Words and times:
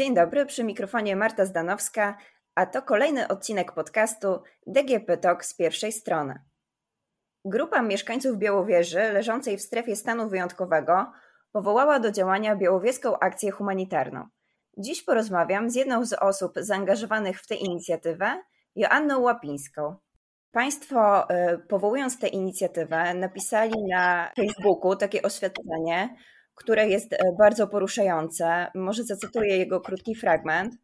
Dzień 0.00 0.14
dobry, 0.14 0.46
przy 0.46 0.64
mikrofonie 0.64 1.16
Marta 1.16 1.44
Zdanowska, 1.44 2.16
a 2.54 2.66
to 2.66 2.82
kolejny 2.82 3.28
odcinek 3.28 3.72
podcastu 3.72 4.42
DGP 4.66 5.16
Talk 5.16 5.44
z 5.44 5.54
pierwszej 5.54 5.92
strony. 5.92 6.34
Grupa 7.44 7.82
mieszkańców 7.82 8.38
Białowieży, 8.38 9.12
leżącej 9.12 9.58
w 9.58 9.62
strefie 9.62 9.96
stanu 9.96 10.28
wyjątkowego, 10.28 11.12
powołała 11.52 12.00
do 12.00 12.10
działania 12.10 12.56
Białowieską 12.56 13.18
Akcję 13.18 13.50
Humanitarną. 13.50 14.28
Dziś 14.78 15.02
porozmawiam 15.02 15.70
z 15.70 15.74
jedną 15.74 16.04
z 16.04 16.12
osób 16.12 16.52
zaangażowanych 16.56 17.40
w 17.40 17.46
tę 17.46 17.54
inicjatywę, 17.54 18.42
Joanną 18.76 19.20
Łapińską. 19.20 19.96
Państwo, 20.52 21.30
y, 21.30 21.58
powołując 21.58 22.18
tę 22.18 22.28
inicjatywę, 22.28 23.14
napisali 23.14 23.74
na 23.90 24.32
Facebooku 24.36 24.96
takie 24.96 25.22
oświetlenie, 25.22 26.16
które 26.60 26.88
jest 26.88 27.12
e, 27.12 27.16
bardzo 27.38 27.66
poruszające. 27.66 28.66
Może 28.74 29.04
zacytuję 29.04 29.56
jego 29.56 29.80
krótki 29.80 30.14
fragment. 30.14 30.74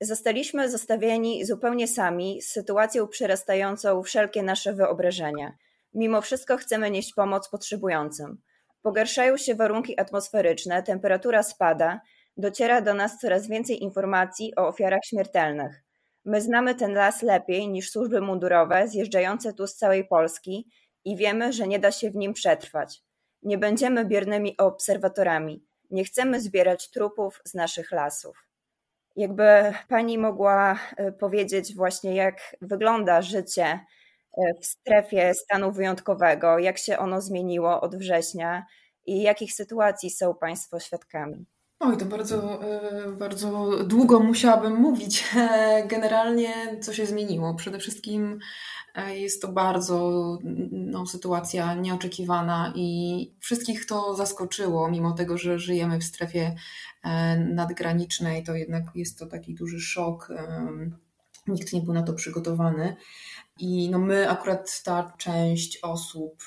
Zostaliśmy 0.00 0.70
zostawieni 0.70 1.44
zupełnie 1.44 1.88
sami 1.88 2.42
z 2.42 2.48
sytuacją 2.48 3.08
przerastającą 3.08 4.02
wszelkie 4.02 4.42
nasze 4.42 4.72
wyobrażenia. 4.72 5.52
Mimo 5.94 6.20
wszystko 6.20 6.56
chcemy 6.56 6.90
nieść 6.90 7.14
pomoc 7.14 7.48
potrzebującym. 7.48 8.38
Pogarszają 8.82 9.36
się 9.36 9.54
warunki 9.54 10.00
atmosferyczne, 10.00 10.82
temperatura 10.82 11.42
spada, 11.42 12.00
dociera 12.36 12.80
do 12.80 12.94
nas 12.94 13.18
coraz 13.18 13.48
więcej 13.48 13.82
informacji 13.82 14.56
o 14.56 14.68
ofiarach 14.68 15.04
śmiertelnych. 15.04 15.82
My 16.24 16.40
znamy 16.40 16.74
ten 16.74 16.94
las 16.94 17.22
lepiej 17.22 17.68
niż 17.68 17.90
służby 17.90 18.20
mundurowe 18.20 18.88
zjeżdżające 18.88 19.52
tu 19.52 19.66
z 19.66 19.74
całej 19.74 20.06
Polski 20.06 20.66
i 21.04 21.16
wiemy, 21.16 21.52
że 21.52 21.68
nie 21.68 21.78
da 21.78 21.92
się 21.92 22.10
w 22.10 22.16
nim 22.16 22.32
przetrwać. 22.32 23.07
Nie 23.42 23.58
będziemy 23.58 24.04
biernymi 24.04 24.56
obserwatorami. 24.56 25.64
Nie 25.90 26.04
chcemy 26.04 26.40
zbierać 26.40 26.90
trupów 26.90 27.40
z 27.44 27.54
naszych 27.54 27.92
lasów. 27.92 28.48
Jakby 29.16 29.72
pani 29.88 30.18
mogła 30.18 30.78
e, 30.96 31.12
powiedzieć 31.12 31.74
właśnie, 31.74 32.14
jak 32.14 32.56
wygląda 32.62 33.22
życie 33.22 33.64
e, 33.64 33.80
w 34.60 34.66
strefie 34.66 35.34
stanu 35.34 35.72
wyjątkowego, 35.72 36.58
jak 36.58 36.78
się 36.78 36.98
ono 36.98 37.20
zmieniło 37.20 37.80
od 37.80 37.96
września 37.96 38.66
i 39.06 39.22
jakich 39.22 39.52
sytuacji 39.52 40.10
są 40.10 40.34
państwo 40.34 40.80
świadkami? 40.80 41.46
Oj, 41.80 41.96
to 41.96 42.04
bardzo, 42.04 42.62
e, 42.62 43.12
bardzo 43.12 43.70
długo 43.84 44.20
musiałabym 44.20 44.74
mówić. 44.74 45.24
Generalnie 45.88 46.78
co 46.80 46.92
się 46.92 47.06
zmieniło? 47.06 47.54
Przede 47.54 47.78
wszystkim 47.78 48.40
E, 48.98 49.18
jest 49.18 49.42
to 49.42 49.48
bardzo 49.48 50.38
no, 50.70 51.06
sytuacja 51.06 51.74
nieoczekiwana 51.74 52.72
i 52.76 53.30
wszystkich 53.38 53.86
to 53.86 54.14
zaskoczyło, 54.14 54.90
mimo 54.90 55.12
tego, 55.12 55.38
że 55.38 55.58
żyjemy 55.58 55.98
w 55.98 56.04
strefie 56.04 56.54
e, 57.02 57.36
nadgranicznej, 57.36 58.44
to 58.44 58.54
jednak 58.54 58.84
jest 58.94 59.18
to 59.18 59.26
taki 59.26 59.54
duży 59.54 59.80
szok. 59.80 60.32
Nikt 61.48 61.72
nie 61.72 61.80
był 61.80 61.94
na 61.94 62.02
to 62.02 62.12
przygotowany. 62.12 62.96
I 63.58 63.90
no 63.90 63.98
my, 63.98 64.30
akurat 64.30 64.82
ta 64.84 65.12
część 65.18 65.78
osób, 65.82 66.42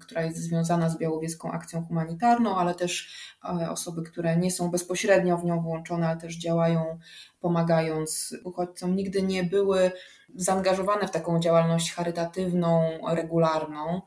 która 0.00 0.22
jest 0.22 0.36
związana 0.36 0.88
z 0.88 0.98
Białowieską 0.98 1.52
Akcją 1.52 1.86
Humanitarną, 1.86 2.56
ale 2.56 2.74
też 2.74 3.08
e, 3.44 3.70
osoby, 3.70 4.02
które 4.02 4.36
nie 4.36 4.50
są 4.50 4.70
bezpośrednio 4.70 5.38
w 5.38 5.44
nią 5.44 5.60
włączone, 5.60 6.08
ale 6.08 6.20
też 6.20 6.36
działają 6.36 6.98
pomagając 7.40 8.34
uchodźcom, 8.44 8.96
nigdy 8.96 9.22
nie 9.22 9.44
były 9.44 9.92
zaangażowane 10.34 11.08
w 11.08 11.10
taką 11.10 11.40
działalność 11.40 11.92
charytatywną, 11.92 12.98
regularną, 13.08 14.02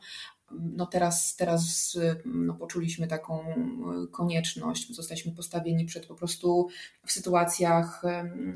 no 0.52 0.86
teraz, 0.86 1.36
teraz 1.36 1.98
no 2.26 2.54
poczuliśmy 2.54 3.08
taką 3.08 3.46
konieczność, 4.12 4.96
zostaliśmy 4.96 5.32
postawieni 5.32 5.86
przed 5.86 6.06
po 6.06 6.16
prostu 6.16 6.68
w 7.06 7.12
sytuacjach 7.12 8.02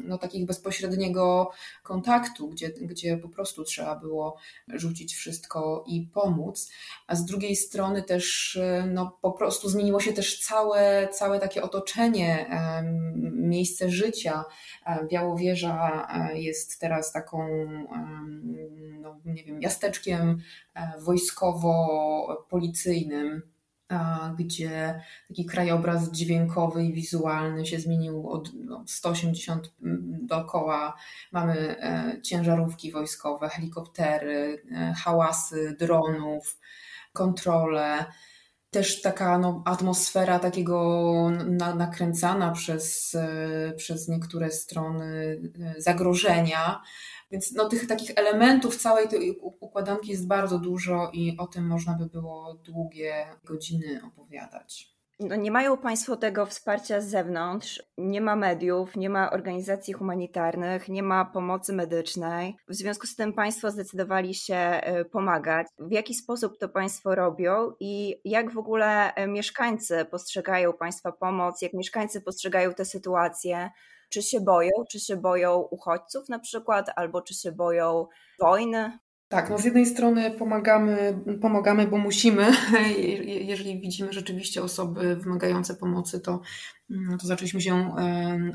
no 0.04 0.18
takich 0.18 0.46
bezpośredniego 0.46 1.52
kontaktu, 1.84 2.50
gdzie, 2.50 2.70
gdzie 2.70 3.18
po 3.18 3.30
prostu 3.30 3.64
trzeba 3.64 3.96
było 3.96 4.38
rzucić 4.68 5.16
wszystko 5.16 5.84
i 5.88 6.02
pomóc, 6.14 6.72
a 7.08 7.16
z 7.16 7.26
drugiej 7.26 7.56
strony 7.56 8.04
też 8.04 8.60
no 8.88 9.18
po 9.22 9.32
prostu 9.32 9.70
zmieniło 9.70 10.00
się 10.00 10.14
też 10.14 10.40
całe, 10.40 11.08
całe 11.12 11.40
takie 11.40 11.64
otoczenie, 11.64 12.50
miejsce 13.50 13.90
życia. 13.90 14.44
Białowieża 15.12 16.08
e, 16.14 16.40
jest 16.40 16.80
teraz 16.80 17.12
taką, 17.12 17.48
no 19.02 19.20
nie 19.26 19.44
wiem, 19.44 19.60
miasteczkiem 19.60 20.42
e, 20.76 20.94
wojskowo-policyjnym 21.80 23.42
gdzie 24.38 25.02
taki 25.28 25.46
krajobraz 25.46 26.12
dźwiękowy 26.12 26.86
i 26.86 26.94
wizualny 26.94 27.66
się 27.66 27.80
zmienił 27.80 28.30
od 28.30 28.52
no, 28.54 28.84
180 28.88 29.74
mm, 29.84 30.20
dookoła. 30.28 30.96
Mamy 31.32 31.82
e, 31.82 32.22
ciężarówki 32.22 32.92
wojskowe, 32.92 33.50
helikoptery, 33.50 34.64
e, 34.72 34.94
hałasy 34.94 35.76
dronów, 35.80 36.60
kontrole. 37.14 38.06
Też 38.72 39.02
taka 39.02 39.38
no, 39.38 39.64
atmosfera 39.66 40.40
takiego 40.40 41.32
na, 41.46 41.76
nakręcana 41.76 42.52
przez, 42.52 43.16
e, 43.16 43.74
przez 43.78 44.08
niektóre 44.08 44.52
strony 44.52 45.42
zagrożenia 45.78 46.82
więc 47.32 47.52
no, 47.52 47.70
tych 47.70 47.88
takich 47.88 48.12
elementów 48.16 48.76
całej 48.76 49.08
tej 49.08 49.40
układanki 49.40 50.12
jest 50.12 50.28
bardzo 50.28 50.60
dużo 50.60 51.10
i 51.14 51.38
o 51.38 51.48
tym 51.48 51.68
można 51.68 51.94
by 51.94 52.06
było 52.06 52.54
długie 52.54 53.26
godziny 53.44 54.02
opowiadać. 54.08 54.99
No 55.20 55.36
nie 55.36 55.52
mają 55.52 55.78
Państwo 55.78 56.16
tego 56.16 56.46
wsparcia 56.46 57.02
z 57.02 57.10
zewnątrz, 57.10 57.84
nie 57.98 58.22
ma 58.22 58.36
mediów, 58.36 58.96
nie 58.96 59.10
ma 59.10 59.32
organizacji 59.32 59.94
humanitarnych, 59.94 60.90
nie 60.90 61.04
ma 61.04 61.26
pomocy 61.26 61.74
medycznej. 61.74 62.56
W 62.68 62.76
związku 62.76 63.08
z 63.08 63.16
tym 63.16 63.34
Państwo 63.34 63.72
zdecydowali 63.72 64.34
się 64.34 64.56
e, 64.56 65.06
pomagać. 65.06 65.68
W 65.80 65.92
jaki 65.92 66.14
sposób 66.16 66.58
to 66.60 66.70
Państwo 66.70 67.16
robią 67.16 67.72
i 67.80 68.22
jak 68.26 68.54
w 68.54 68.58
ogóle 68.58 69.14
e, 69.14 69.28
mieszkańcy 69.28 70.06
postrzegają 70.06 70.74
Państwa 70.74 71.12
pomoc, 71.12 71.62
jak 71.62 71.74
mieszkańcy 71.74 72.22
postrzegają 72.22 72.74
tę 72.74 72.86
sytuację? 72.86 73.70
Czy 74.10 74.22
się 74.22 74.42
boją? 74.42 74.72
Czy 74.92 75.00
się 75.00 75.18
boją 75.18 75.58
uchodźców 75.58 76.30
na 76.30 76.40
przykład, 76.40 76.90
albo 76.96 77.22
czy 77.22 77.34
się 77.34 77.52
boją 77.52 78.08
wojny? 78.40 79.00
Tak, 79.30 79.50
no 79.50 79.58
z 79.58 79.66
jednej 79.66 79.86
strony 79.86 80.32
pomagamy, 80.32 81.20
pomagamy, 81.42 81.88
bo 81.88 81.98
musimy. 81.98 82.52
Jeżeli 83.52 83.80
widzimy 83.80 84.14
rzeczywiście 84.14 84.64
osoby 84.64 85.16
wymagające 85.16 85.76
pomocy, 85.76 86.20
to, 86.20 86.42
mm, 86.92 87.18
to 87.18 87.28
zaczęliśmy 87.28 87.62
się 87.62 87.96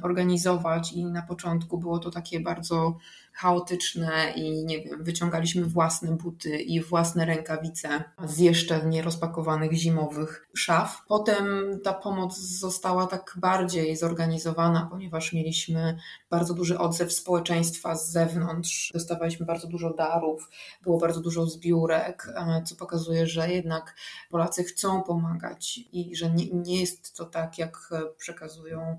organizować 0.02 0.92
i 0.92 1.04
na 1.04 1.22
początku 1.22 1.78
było 1.78 1.98
to 1.98 2.10
takie 2.10 2.40
bardzo 2.40 2.96
chaotyczne 3.34 4.32
i 4.36 4.64
nie 4.64 4.82
wiem, 4.82 5.04
wyciągaliśmy 5.04 5.64
własne 5.64 6.16
buty 6.16 6.58
i 6.58 6.80
własne 6.80 7.24
rękawice 7.24 8.04
z 8.24 8.38
jeszcze 8.38 8.86
nierozpakowanych 8.86 9.72
zimowych 9.72 10.48
szaf. 10.56 11.02
Potem 11.08 11.44
ta 11.84 11.94
pomoc 11.94 12.38
została 12.38 13.06
tak 13.06 13.34
bardziej 13.36 13.96
zorganizowana, 13.96 14.88
ponieważ 14.90 15.32
mieliśmy 15.32 15.98
bardzo 16.30 16.54
duży 16.54 16.78
odzew 16.78 17.12
społeczeństwa 17.12 17.96
z 17.96 18.10
zewnątrz. 18.10 18.90
Dostawaliśmy 18.94 19.46
bardzo 19.46 19.68
dużo 19.68 19.94
darów, 19.94 20.50
było 20.82 20.98
bardzo 20.98 21.20
dużo 21.20 21.46
zbiórek, 21.46 22.28
e, 22.36 22.62
co 22.62 22.76
pokazuje, 22.76 23.26
że 23.26 23.50
jednak 23.52 23.96
Polacy 24.30 24.64
chcą 24.64 25.02
pomagać 25.02 25.80
i 25.92 26.16
że 26.16 26.30
nie, 26.30 26.50
nie 26.50 26.80
jest 26.80 27.16
to 27.16 27.24
tak, 27.24 27.58
jak 27.58 27.90
przekazują 28.16 28.98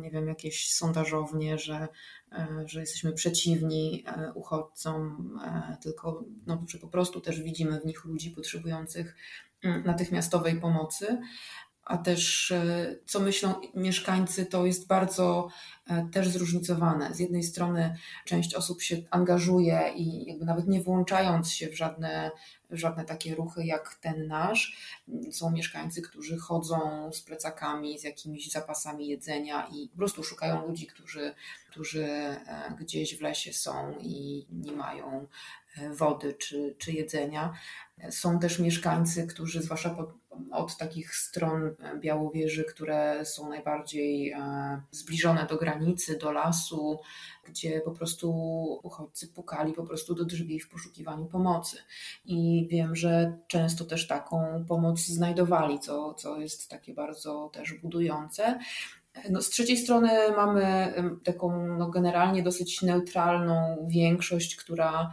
nie 0.00 0.10
wiem, 0.10 0.28
jakieś 0.28 0.72
sondażownie, 0.74 1.58
że, 1.58 1.74
e, 1.74 1.88
że 2.66 2.80
jesteśmy 2.80 3.12
przeciwni 3.12 4.04
e, 4.06 4.32
uchodźcom, 4.32 5.30
e, 5.44 5.76
tylko 5.82 6.24
no, 6.46 6.64
że 6.68 6.78
po 6.78 6.88
prostu 6.88 7.20
też 7.20 7.42
widzimy 7.42 7.80
w 7.80 7.86
nich 7.86 8.04
ludzi 8.04 8.30
potrzebujących 8.30 9.16
mm, 9.62 9.84
natychmiastowej 9.84 10.60
pomocy. 10.60 11.18
A 11.88 11.98
też 11.98 12.52
co 13.06 13.20
myślą 13.20 13.54
mieszkańcy, 13.74 14.46
to 14.46 14.66
jest 14.66 14.86
bardzo 14.86 15.48
też 16.12 16.28
zróżnicowane. 16.28 17.14
Z 17.14 17.18
jednej 17.18 17.42
strony 17.42 17.96
część 18.24 18.54
osób 18.54 18.82
się 18.82 18.96
angażuje 19.10 19.92
i 19.96 20.24
jakby 20.30 20.44
nawet 20.44 20.68
nie 20.68 20.80
włączając 20.80 21.52
się 21.52 21.68
w 21.68 21.76
żadne 21.76 22.30
żadne 22.70 23.04
takie 23.04 23.34
ruchy 23.34 23.64
jak 23.64 23.94
ten 23.94 24.26
nasz. 24.26 24.76
Są 25.30 25.50
mieszkańcy, 25.50 26.02
którzy 26.02 26.38
chodzą 26.38 27.10
z 27.12 27.22
plecakami, 27.22 27.98
z 27.98 28.04
jakimiś 28.04 28.50
zapasami 28.50 29.08
jedzenia 29.08 29.68
i 29.72 29.88
po 29.88 29.96
prostu 29.96 30.24
szukają 30.24 30.66
ludzi, 30.66 30.86
którzy, 30.86 31.34
którzy 31.70 32.04
e, 32.06 32.76
gdzieś 32.80 33.18
w 33.18 33.20
lesie 33.20 33.52
są 33.52 33.94
i 34.00 34.46
nie 34.50 34.72
mają 34.72 35.26
e, 35.76 35.90
wody 35.90 36.34
czy, 36.34 36.74
czy 36.78 36.92
jedzenia. 36.92 37.52
Są 38.10 38.38
też 38.38 38.58
mieszkańcy, 38.58 39.26
którzy, 39.26 39.62
zwłaszcza 39.62 39.90
pod, 39.90 40.10
od 40.52 40.76
takich 40.76 41.16
stron 41.16 41.74
Białowieży, 42.00 42.64
które 42.64 43.24
są 43.24 43.48
najbardziej 43.48 44.30
e, 44.30 44.82
zbliżone 44.90 45.46
do 45.46 45.56
granicy, 45.56 46.18
do 46.18 46.32
lasu, 46.32 47.00
gdzie 47.48 47.80
po 47.80 47.90
prostu 47.90 48.30
uchodźcy 48.82 49.28
pukali 49.28 49.72
po 49.72 49.84
prostu 49.84 50.14
do 50.14 50.24
drzwi 50.24 50.60
w 50.60 50.68
poszukiwaniu 50.68 51.26
pomocy. 51.26 51.76
I 52.24 52.68
wiem, 52.70 52.96
że 52.96 53.38
często 53.48 53.84
też 53.84 54.06
taką 54.06 54.64
pomoc 54.68 55.00
znajdowali, 55.00 55.80
co, 55.80 56.14
co 56.14 56.40
jest 56.40 56.70
takie 56.70 56.94
bardzo 56.94 57.50
też 57.52 57.74
budujące. 57.74 58.58
No, 59.30 59.42
z 59.42 59.50
trzeciej 59.50 59.76
strony 59.76 60.10
mamy 60.36 60.94
taką 61.24 61.66
no, 61.66 61.90
generalnie 61.90 62.42
dosyć 62.42 62.82
neutralną 62.82 63.86
większość, 63.88 64.56
która 64.56 65.10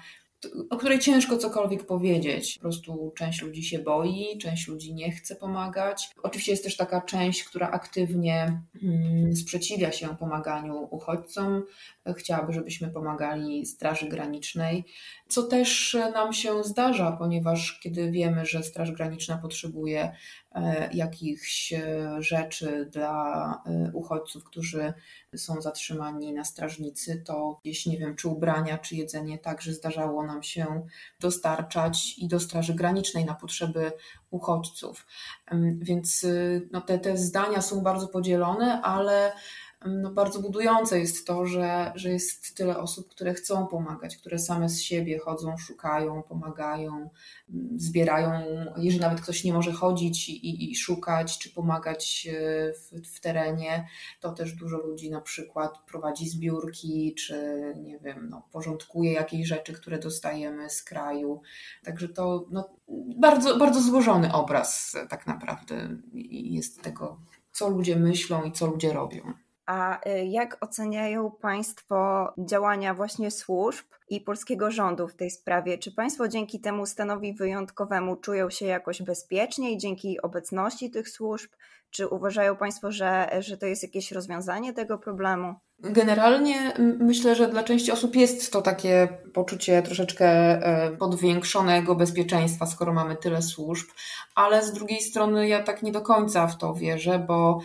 o 0.69 0.77
której 0.77 1.00
ciężko 1.00 1.38
cokolwiek 1.38 1.86
powiedzieć. 1.86 2.56
Po 2.56 2.62
prostu 2.62 3.13
część 3.18 3.42
ludzi 3.42 3.63
się 3.63 3.80
boi, 3.80 4.38
część 4.42 4.68
ludzi 4.68 4.94
nie 4.94 5.12
chce 5.12 5.36
pomagać. 5.36 6.09
Oczywiście 6.24 6.51
jest 6.51 6.63
też 6.63 6.77
taka 6.77 7.01
część, 7.01 7.44
która 7.44 7.71
aktywnie 7.71 8.62
mm, 8.83 9.36
sprzeciwia 9.36 9.92
się 9.92 10.18
pomaganiu 10.18 10.88
uchodźcom, 10.92 11.63
chciałaby, 12.13 12.53
żebyśmy 12.53 12.87
pomagali 12.87 13.65
Straży 13.65 14.09
Granicznej, 14.09 14.85
co 15.27 15.43
też 15.43 15.97
nam 16.13 16.33
się 16.33 16.63
zdarza, 16.63 17.11
ponieważ 17.11 17.79
kiedy 17.83 18.11
wiemy, 18.11 18.45
że 18.45 18.63
Straż 18.63 18.91
Graniczna 18.91 19.37
potrzebuje 19.37 20.11
e, 20.51 20.89
jakichś 20.93 21.73
e, 21.73 22.09
rzeczy 22.19 22.89
dla 22.91 23.61
e, 23.65 23.91
uchodźców, 23.93 24.43
którzy 24.43 24.93
są 25.35 25.61
zatrzymani 25.61 26.33
na 26.33 26.43
strażnicy, 26.43 27.23
to 27.25 27.59
gdzieś 27.63 27.85
nie 27.85 27.97
wiem, 27.97 28.15
czy 28.15 28.27
ubrania, 28.27 28.77
czy 28.77 28.95
jedzenie, 28.95 29.37
także 29.37 29.73
zdarzało 29.73 30.25
nam 30.25 30.43
się 30.43 30.87
dostarczać 31.19 32.17
i 32.17 32.27
do 32.27 32.39
Straży 32.39 32.73
Granicznej 32.73 33.25
na 33.25 33.35
potrzeby 33.35 33.91
uchodźców. 34.29 35.05
Więc 35.77 36.25
no, 36.71 36.81
te, 36.81 36.99
te 36.99 37.17
zdania 37.17 37.61
są 37.61 37.81
bardzo 37.81 38.07
podzielone, 38.07 38.81
ale 38.81 39.31
no 39.86 40.12
bardzo 40.12 40.42
budujące 40.42 41.00
jest 41.00 41.27
to, 41.27 41.45
że, 41.45 41.92
że 41.95 42.10
jest 42.10 42.56
tyle 42.56 42.77
osób, 42.77 43.10
które 43.10 43.33
chcą 43.33 43.68
pomagać, 43.68 44.18
które 44.18 44.39
same 44.39 44.69
z 44.69 44.81
siebie 44.81 45.19
chodzą, 45.19 45.57
szukają, 45.57 46.24
pomagają, 46.24 47.10
zbierają. 47.75 48.31
Jeżeli 48.77 49.00
nawet 49.00 49.22
ktoś 49.22 49.44
nie 49.44 49.54
może 49.54 49.72
chodzić 49.72 50.30
i, 50.30 50.72
i 50.72 50.75
szukać 50.75 51.38
czy 51.39 51.50
pomagać 51.50 52.27
e, 52.31 52.74
w, 52.74 53.16
w, 53.16 53.19
terenie, 53.19 53.88
to 54.19 54.31
też 54.31 54.54
dużo 54.54 54.77
ludzi 54.77 55.10
na 55.10 55.22
przykład 55.22 55.77
prowadzi 55.88 56.30
zbiórki, 56.30 57.16
czy 57.18 57.60
nie 57.81 58.00
wiem, 58.00 58.27
no, 58.30 58.48
porządkuje 58.51 59.13
jakieś 59.13 59.48
rzeczy, 59.48 59.74
które 59.74 60.00
dostajemy 60.00 60.69
z 60.69 60.83
kraju. 60.83 61.42
Także 61.83 62.10
to 62.10 62.45
no, 62.51 62.69
bardzo, 63.18 63.57
bardzo 63.57 63.81
złożony 63.81 64.33
obraz 64.33 64.95
tak 65.10 65.27
naprawdę 65.27 65.98
jest 66.31 66.81
tego, 66.81 67.19
co 67.51 67.69
ludzie 67.69 67.95
myślą 67.95 68.44
i 68.44 68.51
co 68.51 68.68
ludzie 68.68 68.94
robią. 68.94 69.44
A 69.65 70.09
y, 70.09 70.25
jak 70.25 70.57
oceniają 70.62 71.31
Państwo 71.31 72.33
działania 72.38 72.94
właśnie 72.94 73.31
służb 73.31 73.85
i 74.09 74.21
polskiego 74.21 74.71
rządu 74.71 75.07
w 75.07 75.15
tej 75.15 75.31
sprawie? 75.31 75.77
Czy 75.77 75.91
Państwo 75.91 76.27
dzięki 76.27 76.59
temu 76.59 76.85
stanowi 76.85 77.33
wyjątkowemu 77.33 78.15
czują 78.15 78.50
się 78.50 78.65
jakoś 78.65 79.01
bezpieczniej 79.01 79.77
dzięki 79.77 80.21
obecności 80.21 80.91
tych 80.91 81.09
służb? 81.09 81.51
Czy 81.89 82.07
uważają 82.07 82.56
Państwo, 82.56 82.91
że, 82.91 83.29
że 83.39 83.57
to 83.57 83.65
jest 83.65 83.83
jakieś 83.83 84.12
rozwiązanie 84.12 84.73
tego 84.73 84.97
problemu? 84.97 85.56
Generalnie 85.89 86.73
myślę, 86.99 87.35
że 87.35 87.47
dla 87.47 87.63
części 87.63 87.91
osób 87.91 88.15
jest 88.15 88.51
to 88.51 88.61
takie 88.61 89.07
poczucie 89.33 89.81
troszeczkę 89.81 90.27
e, 90.27 90.91
podwiększonego 90.97 91.95
bezpieczeństwa, 91.95 92.65
skoro 92.65 92.93
mamy 92.93 93.15
tyle 93.15 93.41
służb, 93.41 93.87
ale 94.35 94.65
z 94.65 94.73
drugiej 94.73 95.01
strony 95.01 95.47
ja 95.47 95.63
tak 95.63 95.83
nie 95.83 95.91
do 95.91 96.01
końca 96.01 96.47
w 96.47 96.57
to 96.57 96.73
wierzę, 96.73 97.19
bo 97.19 97.59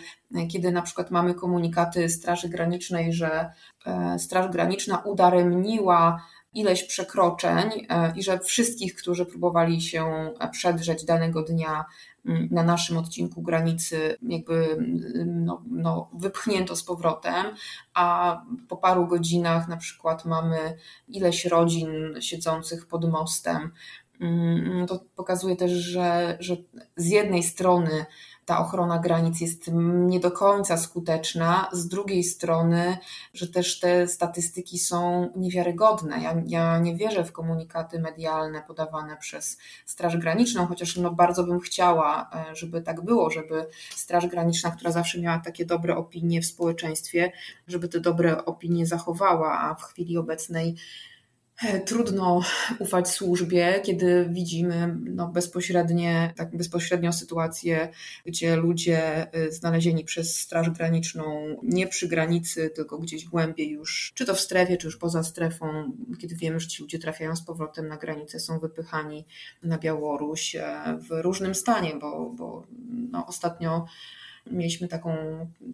kiedy 0.51 0.71
na 0.71 0.81
przykład 0.81 1.11
mamy 1.11 1.33
komunikaty 1.33 2.09
Straży 2.09 2.49
Granicznej, 2.49 3.13
że 3.13 3.49
e, 3.85 4.19
Straż 4.19 4.51
Graniczna 4.51 4.97
udaremniła 4.97 6.21
ileś 6.53 6.83
przekroczeń 6.83 7.85
e, 7.89 8.13
i 8.15 8.23
że 8.23 8.39
wszystkich, 8.39 8.95
którzy 8.95 9.25
próbowali 9.25 9.81
się 9.81 10.33
przedrzeć 10.51 11.05
danego 11.05 11.43
dnia 11.43 11.85
na 12.25 12.63
naszym 12.63 12.97
odcinku 12.97 13.41
granicy, 13.41 14.17
jakby 14.21 14.77
no, 15.25 15.63
no, 15.69 16.09
wypchnięto 16.13 16.75
z 16.75 16.83
powrotem, 16.83 17.45
a 17.93 18.37
po 18.67 18.77
paru 18.77 19.07
godzinach 19.07 19.67
na 19.67 19.77
przykład 19.77 20.25
mamy 20.25 20.77
ileś 21.07 21.45
rodzin 21.45 21.89
siedzących 22.19 22.87
pod 22.87 23.09
mostem. 23.09 23.71
Mm, 24.19 24.87
to 24.87 24.99
pokazuje 25.15 25.55
też, 25.55 25.71
że, 25.71 26.37
że 26.39 26.55
z 26.95 27.07
jednej 27.09 27.43
strony 27.43 28.05
ta 28.45 28.59
ochrona 28.59 28.99
granic 28.99 29.41
jest 29.41 29.69
nie 29.73 30.19
do 30.19 30.31
końca 30.31 30.77
skuteczna, 30.77 31.69
z 31.71 31.87
drugiej 31.87 32.23
strony, 32.23 32.97
że 33.33 33.47
też 33.47 33.79
te 33.79 34.07
statystyki 34.07 34.79
są 34.79 35.31
niewiarygodne. 35.35 36.21
Ja, 36.21 36.35
ja 36.47 36.79
nie 36.79 36.95
wierzę 36.95 37.23
w 37.23 37.31
komunikaty 37.31 37.99
medialne 37.99 38.63
podawane 38.67 39.17
przez 39.17 39.57
Straż 39.85 40.17
Graniczną, 40.17 40.67
chociaż 40.67 40.97
no 40.97 41.11
bardzo 41.11 41.43
bym 41.43 41.59
chciała, 41.59 42.29
e, 42.33 42.55
żeby 42.55 42.81
tak 42.81 43.01
było, 43.01 43.29
żeby 43.29 43.67
Straż 43.89 44.27
Graniczna, 44.27 44.71
która 44.71 44.91
zawsze 44.91 45.19
miała 45.19 45.39
takie 45.39 45.65
dobre 45.65 45.97
opinie 45.97 46.41
w 46.41 46.45
społeczeństwie, 46.45 47.31
żeby 47.67 47.87
te 47.87 47.99
dobre 47.99 48.45
opinie 48.45 48.85
zachowała, 48.85 49.59
a 49.59 49.75
w 49.75 49.83
chwili 49.83 50.17
obecnej 50.17 50.75
trudno 51.85 52.41
ufać 52.79 53.09
służbie, 53.09 53.81
kiedy 53.83 54.27
widzimy 54.29 54.97
no, 55.03 55.27
bezpośrednie, 55.27 56.33
tak 56.35 56.57
bezpośrednią 56.57 57.13
sytuację, 57.13 57.89
gdzie 58.25 58.55
ludzie 58.55 59.31
e, 59.33 59.51
znalezieni 59.51 60.03
przez 60.03 60.39
Straż 60.39 60.69
Graniczną 60.69 61.57
nie 61.63 61.87
przy 61.87 62.07
granicy, 62.07 62.69
tylko 62.69 62.97
gdzieś 62.97 63.25
głębiej 63.25 63.69
już, 63.69 64.11
czy 64.15 64.25
to 64.25 64.35
w 64.35 64.39
strefie, 64.39 64.77
czy 64.77 64.87
już 64.87 64.97
poza 64.97 65.23
strefą, 65.23 65.91
kiedy 66.19 66.35
wiemy, 66.35 66.59
że 66.59 66.67
ci 66.67 66.81
ludzie 66.83 66.99
trafiają 66.99 67.35
z 67.35 67.45
powrotem 67.45 67.87
na 67.87 67.97
granicę, 67.97 68.39
są 68.39 68.59
wypychani 68.59 69.25
na 69.63 69.77
Białoruś 69.77 70.55
e, 70.55 70.99
w 71.09 71.21
różnym 71.21 71.55
stanie, 71.55 71.95
bo, 72.01 72.29
bo 72.29 72.67
no, 73.11 73.25
ostatnio 73.27 73.85
Mieliśmy 74.45 74.87
taką, 74.87 75.15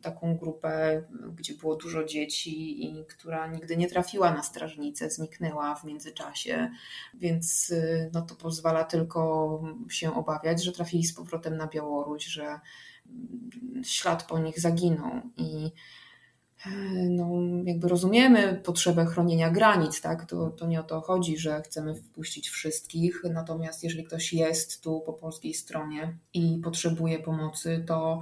taką 0.02 0.38
grupę, 0.38 1.04
gdzie 1.36 1.54
było 1.54 1.76
dużo 1.76 2.04
dzieci 2.04 2.86
i 2.86 3.06
która 3.06 3.48
nigdy 3.48 3.78
nie 3.78 3.90
trafiła 3.90 4.34
na 4.34 4.44
strażnicę, 4.44 5.10
zniknęła 5.10 5.76
w 5.76 5.84
międzyczasie, 5.84 6.70
więc 7.14 7.70
y, 7.70 8.10
no 8.14 8.22
to 8.22 8.36
pozwala 8.36 8.84
tylko 8.84 9.62
się 9.90 10.16
obawiać, 10.16 10.64
że 10.64 10.72
trafili 10.72 11.04
z 11.04 11.14
powrotem 11.14 11.58
na 11.58 11.68
Białoruś, 11.68 12.26
że 12.26 12.60
ślad 13.84 14.24
po 14.24 14.40
nich 14.40 14.60
zaginął 14.60 15.22
i 15.38 15.72
e, 16.66 16.70
no, 17.10 17.30
jakby 17.66 17.88
rozumiemy 17.88 18.62
potrzebę 18.66 19.06
chronienia 19.06 19.50
granic, 19.50 20.02
tak? 20.02 20.26
To, 20.26 20.50
to 20.50 20.68
nie 20.68 20.80
o 20.80 20.84
to 20.84 21.02
chodzi, 21.02 21.38
że 21.38 21.62
chcemy 21.62 21.96
wpuścić 21.96 22.50
wszystkich. 22.50 23.22
Natomiast 23.24 23.84
jeżeli 23.84 24.04
ktoś 24.04 24.34
jest 24.34 24.82
tu 24.82 25.02
po 25.02 25.14
polskiej 25.14 25.54
stronie 25.54 26.18
i 26.34 26.60
potrzebuje 26.64 27.20
pomocy, 27.20 27.84
to 27.88 28.20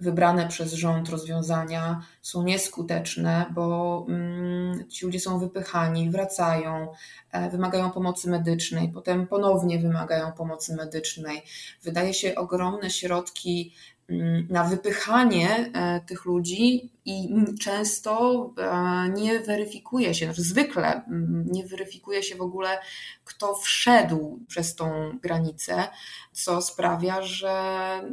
wybrane 0.00 0.48
przez 0.48 0.72
rząd 0.72 1.08
rozwiązania 1.08 2.02
są 2.22 2.42
nieskuteczne, 2.42 3.46
bo 3.50 4.06
mm, 4.08 4.88
ci 4.88 5.06
ludzie 5.06 5.20
są 5.20 5.38
wypychani, 5.38 6.10
wracają, 6.10 6.88
e, 7.32 7.50
wymagają 7.50 7.90
pomocy 7.90 8.30
medycznej, 8.30 8.88
potem 8.88 9.26
ponownie 9.26 9.78
wymagają 9.78 10.32
pomocy 10.32 10.76
medycznej. 10.76 11.42
Wydaje 11.82 12.14
się 12.14 12.34
ogromne 12.34 12.90
środki 12.90 13.74
mm, 14.08 14.46
na 14.50 14.64
wypychanie 14.64 15.70
e, 15.74 16.00
tych 16.00 16.24
ludzi 16.24 16.90
i 17.08 17.28
często 17.60 18.54
e, 18.58 19.08
nie 19.08 19.40
weryfikuje 19.40 20.14
się, 20.14 20.24
znaczy 20.24 20.42
zwykle 20.42 21.04
mm, 21.04 21.44
nie 21.50 21.66
weryfikuje 21.66 22.22
się 22.22 22.36
w 22.36 22.40
ogóle, 22.40 22.78
kto 23.24 23.54
wszedł 23.54 24.40
przez 24.48 24.74
tą 24.74 25.18
granicę, 25.22 25.88
co 26.32 26.62
sprawia, 26.62 27.22
że 27.22 27.52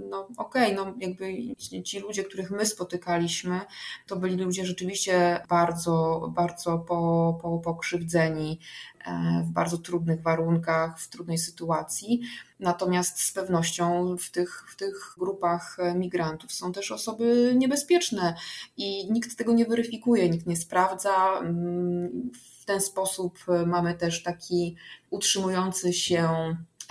no 0.10 0.28
okej, 0.38 0.74
okay, 0.74 0.86
no 0.86 0.94
jakby 1.00 1.56
ci 1.84 2.00
ludzie, 2.00 2.24
których 2.24 2.52
my 2.52 2.66
spotykaliśmy, 2.66 3.62
to 4.08 4.16
byli 4.16 4.36
ludzie 4.36 4.66
rzeczywiście 4.66 5.40
bardzo, 5.50 6.28
bardzo 6.36 6.80
po, 6.80 7.40
po, 7.42 7.60
pokrzywdzeni 7.60 8.60
e, 9.06 9.44
w 9.46 9.50
bardzo 9.50 9.78
trudnych 9.78 10.22
warunkach, 10.22 11.00
w 11.00 11.10
trudnej 11.10 11.38
sytuacji. 11.38 12.22
Natomiast 12.60 13.22
z 13.22 13.32
pewnością 13.32 14.16
w 14.18 14.32
tych, 14.32 14.66
w 14.70 14.76
tych 14.76 15.16
grupach 15.18 15.78
migrantów 15.96 16.54
są 16.54 16.72
też 16.72 16.92
osoby 16.92 17.54
niebezpieczne 17.58 18.36
i 18.78 18.85
i 18.86 19.12
nikt 19.12 19.38
tego 19.38 19.54
nie 19.54 19.66
weryfikuje, 19.66 20.30
nikt 20.30 20.48
nie 20.48 20.58
sprawdza. 20.58 21.40
Mm, 21.40 22.32
w 22.62 22.66
ten 22.66 22.82
sposób 22.82 23.40
e, 23.48 23.66
mamy 23.66 23.94
też 23.94 24.24
taki 24.24 24.76
utrzymujący 25.10 25.94
się 25.94 26.30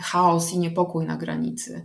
chaos 0.00 0.52
i 0.52 0.58
niepokój 0.58 1.06
na 1.06 1.16
granicy. 1.16 1.84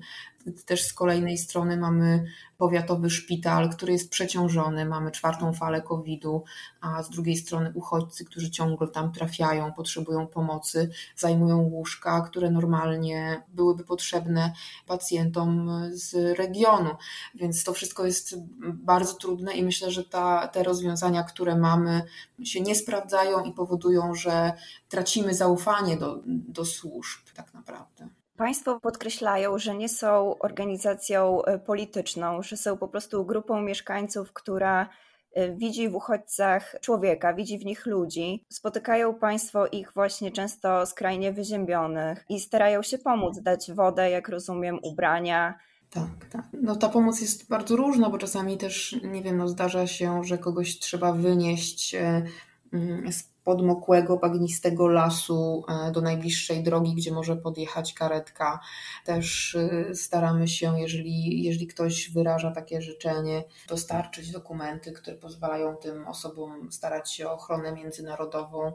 Też 0.51 0.83
z 0.83 0.93
kolejnej 0.93 1.37
strony 1.37 1.77
mamy 1.77 2.25
powiatowy 2.57 3.09
szpital, 3.09 3.69
który 3.69 3.93
jest 3.93 4.09
przeciążony, 4.09 4.85
mamy 4.85 5.11
czwartą 5.11 5.53
falę 5.53 5.81
COVID-u, 5.81 6.43
a 6.81 7.03
z 7.03 7.09
drugiej 7.09 7.37
strony 7.37 7.71
uchodźcy, 7.75 8.25
którzy 8.25 8.51
ciągle 8.51 8.87
tam 8.87 9.11
trafiają, 9.11 9.73
potrzebują 9.73 10.27
pomocy, 10.27 10.89
zajmują 11.15 11.57
łóżka, 11.57 12.21
które 12.21 12.51
normalnie 12.51 13.43
byłyby 13.47 13.83
potrzebne 13.83 14.53
pacjentom 14.87 15.69
z 15.91 16.37
regionu. 16.37 16.89
Więc 17.35 17.63
to 17.63 17.73
wszystko 17.73 18.05
jest 18.05 18.35
bardzo 18.61 19.13
trudne 19.13 19.53
i 19.53 19.63
myślę, 19.63 19.91
że 19.91 20.03
ta, 20.03 20.47
te 20.47 20.63
rozwiązania, 20.63 21.23
które 21.23 21.55
mamy, 21.55 22.01
się 22.43 22.61
nie 22.61 22.75
sprawdzają 22.75 23.43
i 23.43 23.53
powodują, 23.53 24.15
że 24.15 24.53
tracimy 24.89 25.33
zaufanie 25.33 25.97
do, 25.97 26.21
do 26.25 26.65
służb 26.65 27.19
tak 27.35 27.53
naprawdę. 27.53 28.18
Państwo 28.39 28.79
podkreślają, 28.79 29.58
że 29.58 29.75
nie 29.75 29.89
są 29.89 30.38
organizacją 30.39 31.43
e, 31.43 31.60
polityczną, 31.60 32.43
że 32.43 32.58
są 32.58 32.77
po 32.77 32.88
prostu 32.88 33.25
grupą 33.25 33.62
mieszkańców, 33.62 34.34
która 34.34 34.89
e, 35.34 35.55
widzi 35.55 35.89
w 35.89 35.96
uchodźcach 35.96 36.75
człowieka, 36.81 37.34
widzi 37.34 37.58
w 37.58 37.65
nich 37.65 37.86
ludzi. 37.86 38.46
Spotykają 38.50 39.13
Państwo 39.13 39.67
ich 39.67 39.93
właśnie 39.93 40.31
często 40.31 40.86
skrajnie 40.86 41.31
wyziębionych 41.31 42.25
i 42.29 42.39
starają 42.39 42.81
się 42.81 42.98
pomóc, 42.98 43.39
dać 43.41 43.72
wodę, 43.72 44.10
jak 44.10 44.29
rozumiem, 44.29 44.79
ubrania. 44.84 45.60
Tak, 45.89 46.25
tak. 46.31 46.43
No 46.53 46.75
ta 46.75 46.89
pomoc 46.89 47.22
jest 47.22 47.50
bardzo 47.50 47.75
różna, 47.75 48.10
bo 48.10 48.17
czasami 48.17 48.58
też, 48.58 48.96
nie 49.03 49.22
wiem, 49.22 49.38
no 49.38 49.48
zdarza 49.48 49.88
się, 49.88 50.24
że 50.24 50.38
kogoś 50.38 50.79
trzeba 50.79 51.13
wynieść 51.13 51.96
e, 51.96 52.25
mm, 52.74 53.12
z 53.12 53.24
podmokłego, 53.49 54.17
bagnistego 54.17 54.87
lasu 54.87 55.63
e, 55.67 55.91
do 55.91 56.01
najbliższej 56.01 56.63
drogi, 56.63 56.95
gdzie 56.95 57.11
może 57.11 57.35
podjechać 57.35 57.93
karetka. 57.93 58.59
Też 59.05 59.55
e, 59.55 59.95
staramy 59.95 60.47
się, 60.47 60.79
jeżeli, 60.79 61.43
jeżeli 61.43 61.67
ktoś 61.67 62.11
wyraża 62.11 62.51
takie 62.51 62.81
życzenie, 62.81 63.43
dostarczyć 63.67 64.31
dokumenty, 64.31 64.91
które 64.91 65.17
pozwalają 65.17 65.75
tym 65.75 66.07
osobom 66.07 66.71
starać 66.71 67.13
się 67.13 67.27
o 67.27 67.33
ochronę 67.33 67.71
międzynarodową. 67.71 68.73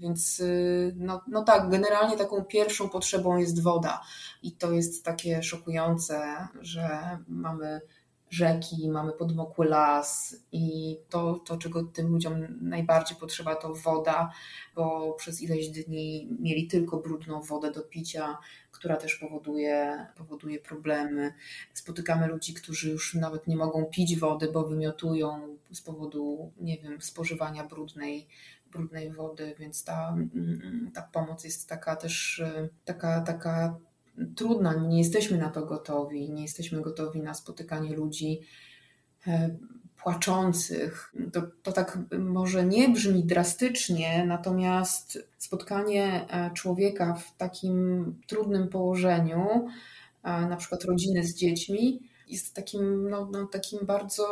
Więc 0.00 0.40
e, 0.40 0.44
no, 0.96 1.20
no 1.28 1.44
tak, 1.44 1.70
generalnie 1.70 2.16
taką 2.16 2.44
pierwszą 2.44 2.88
potrzebą 2.88 3.36
jest 3.36 3.62
woda. 3.62 4.02
I 4.42 4.52
to 4.52 4.72
jest 4.72 5.04
takie 5.04 5.42
szokujące, 5.42 6.48
że 6.60 7.18
mamy 7.28 7.80
rzeki, 8.30 8.88
mamy 8.88 9.12
podmokły 9.12 9.66
las 9.66 10.36
i 10.52 10.96
to, 11.08 11.34
to, 11.34 11.56
czego 11.56 11.82
tym 11.82 12.06
ludziom 12.06 12.46
najbardziej 12.60 13.16
potrzeba, 13.16 13.54
to 13.54 13.74
woda, 13.74 14.32
bo 14.74 15.12
przez 15.12 15.42
ileś 15.42 15.68
dni 15.68 16.36
mieli 16.40 16.66
tylko 16.66 16.96
brudną 16.96 17.42
wodę 17.42 17.70
do 17.70 17.82
picia, 17.82 18.38
która 18.70 18.96
też 18.96 19.16
powoduje, 19.16 20.06
powoduje 20.16 20.58
problemy. 20.58 21.34
Spotykamy 21.74 22.26
ludzi, 22.26 22.54
którzy 22.54 22.90
już 22.90 23.14
nawet 23.14 23.46
nie 23.46 23.56
mogą 23.56 23.84
pić 23.84 24.18
wody, 24.18 24.52
bo 24.52 24.64
wymiotują 24.64 25.56
z 25.72 25.82
powodu, 25.82 26.52
nie 26.60 26.78
wiem, 26.78 27.00
spożywania 27.00 27.64
brudnej, 27.64 28.28
brudnej 28.72 29.12
wody, 29.12 29.54
więc 29.58 29.84
ta, 29.84 30.16
ta 30.94 31.02
pomoc 31.02 31.44
jest 31.44 31.68
taka 31.68 31.96
też 31.96 32.42
taka, 32.84 33.20
taka 33.20 33.78
trudna, 34.36 34.74
nie 34.74 34.98
jesteśmy 34.98 35.38
na 35.38 35.50
to 35.50 35.66
gotowi, 35.66 36.30
nie 36.30 36.42
jesteśmy 36.42 36.80
gotowi 36.80 37.20
na 37.20 37.34
spotykanie 37.34 37.94
ludzi 37.94 38.40
e, 39.26 39.56
płaczących. 40.02 41.12
To, 41.32 41.42
to 41.62 41.72
tak 41.72 41.98
może 42.18 42.66
nie 42.66 42.88
brzmi 42.88 43.24
drastycznie, 43.24 44.24
natomiast 44.26 45.18
spotkanie 45.38 46.26
e, 46.30 46.50
człowieka 46.54 47.14
w 47.14 47.36
takim 47.36 48.04
trudnym 48.26 48.68
położeniu, 48.68 49.66
e, 50.22 50.46
na 50.46 50.56
przykład 50.56 50.84
rodziny 50.84 51.24
z 51.24 51.34
dziećmi, 51.34 52.00
jest 52.28 52.54
takim, 52.54 53.10
no, 53.10 53.28
no, 53.32 53.46
takim 53.46 53.86
bardzo 53.86 54.26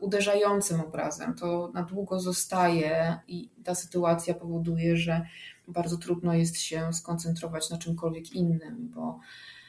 uderzającym 0.00 0.80
obrazem. 0.80 1.34
To 1.34 1.70
na 1.74 1.82
długo 1.82 2.20
zostaje 2.20 3.18
i 3.28 3.50
ta 3.64 3.74
sytuacja 3.74 4.34
powoduje, 4.34 4.96
że 4.96 5.26
bardzo 5.68 5.98
trudno 5.98 6.34
jest 6.34 6.60
się 6.60 6.92
skoncentrować 6.92 7.70
na 7.70 7.78
czymkolwiek 7.78 8.32
innym, 8.32 8.90
bo, 8.94 9.18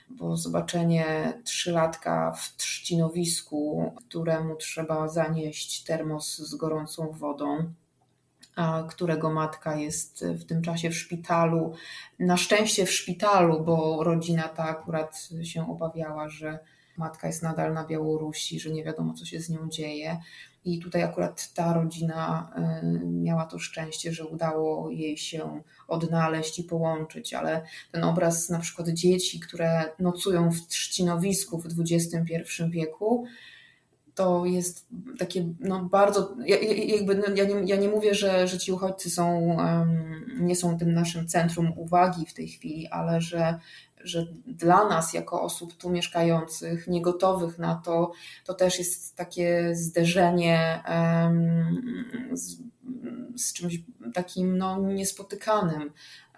bo 0.10 0.38
zobaczenie 0.38 1.34
trzylatka 1.44 2.32
w 2.32 2.56
trzcinowisku, 2.58 3.94
któremu 3.96 4.56
trzeba 4.56 5.08
zanieść 5.08 5.84
termos 5.84 6.38
z 6.38 6.56
gorącą 6.56 7.12
wodą, 7.12 7.74
a 8.56 8.84
którego 8.90 9.34
matka 9.34 9.76
jest 9.76 10.26
w 10.26 10.46
tym 10.46 10.62
czasie 10.62 10.90
w 10.90 10.98
szpitalu. 10.98 11.74
Na 12.20 12.38
szczęście 12.38 12.86
w 12.86 12.92
szpitalu, 12.92 13.64
bo 13.64 14.04
rodzina 14.04 14.48
ta 14.48 14.64
akurat 14.64 15.30
się 15.44 15.72
obawiała, 15.72 16.30
że 16.30 16.60
matka 16.98 17.28
jest 17.28 17.44
nadal 17.44 17.74
na 17.74 17.86
Białorusi, 17.86 18.60
że 18.60 18.70
nie 18.70 18.84
wiadomo, 18.84 19.14
co 19.14 19.26
się 19.26 19.40
z 19.40 19.50
nią 19.50 19.70
dzieje. 19.70 20.20
I 20.66 20.80
tutaj 20.80 21.04
akurat 21.04 21.54
ta 21.54 21.74
rodzina 21.74 22.52
y, 22.84 23.06
miała 23.06 23.46
to 23.46 23.60
szczęście, 23.60 24.14
że 24.14 24.26
udało 24.26 24.90
jej 24.90 25.18
się 25.18 25.62
odnaleźć 25.88 26.60
i 26.60 26.64
połączyć, 26.64 27.34
ale 27.34 27.62
ten 27.92 28.04
obraz 28.04 28.50
na 28.50 28.60
przykład 28.60 28.88
dzieci, 28.90 29.40
które 29.40 29.92
nocują 30.00 30.52
w 30.52 30.68
trzcinowisku 30.68 31.60
w 31.60 31.66
XXI 31.66 32.44
wieku, 32.70 33.26
to 34.16 34.46
jest 34.46 34.88
takie 35.20 35.54
no, 35.60 35.84
bardzo, 35.84 36.36
jakby, 36.88 37.16
no, 37.16 37.24
ja, 37.36 37.46
nie, 37.46 37.56
ja 37.66 37.76
nie 37.76 37.88
mówię, 37.88 38.16
że, 38.16 38.48
że 38.48 38.58
ci 38.58 38.72
uchodźcy 38.72 39.10
są, 39.10 39.58
nie 40.40 40.56
są 40.56 40.78
tym 40.78 40.94
naszym 40.94 41.28
centrum 41.28 41.74
uwagi 41.76 42.26
w 42.26 42.34
tej 42.34 42.48
chwili, 42.48 42.88
ale 42.88 43.22
że 43.22 43.60
że 44.06 44.28
dla 44.48 44.88
nas, 44.88 45.14
jako 45.14 45.42
osób 45.42 45.74
tu 45.74 45.90
mieszkających, 45.90 46.88
niegotowych 46.88 47.60
na 47.60 47.76
to, 47.76 48.12
to 48.46 48.54
też 48.54 48.80
jest 48.80 49.16
takie 49.16 49.76
zderzenie 49.76 50.84
z, 52.34 52.58
z 53.36 53.54
czymś 53.54 53.80
takim 54.14 54.58
no, 54.58 54.80
niespotykanym. 54.82 55.92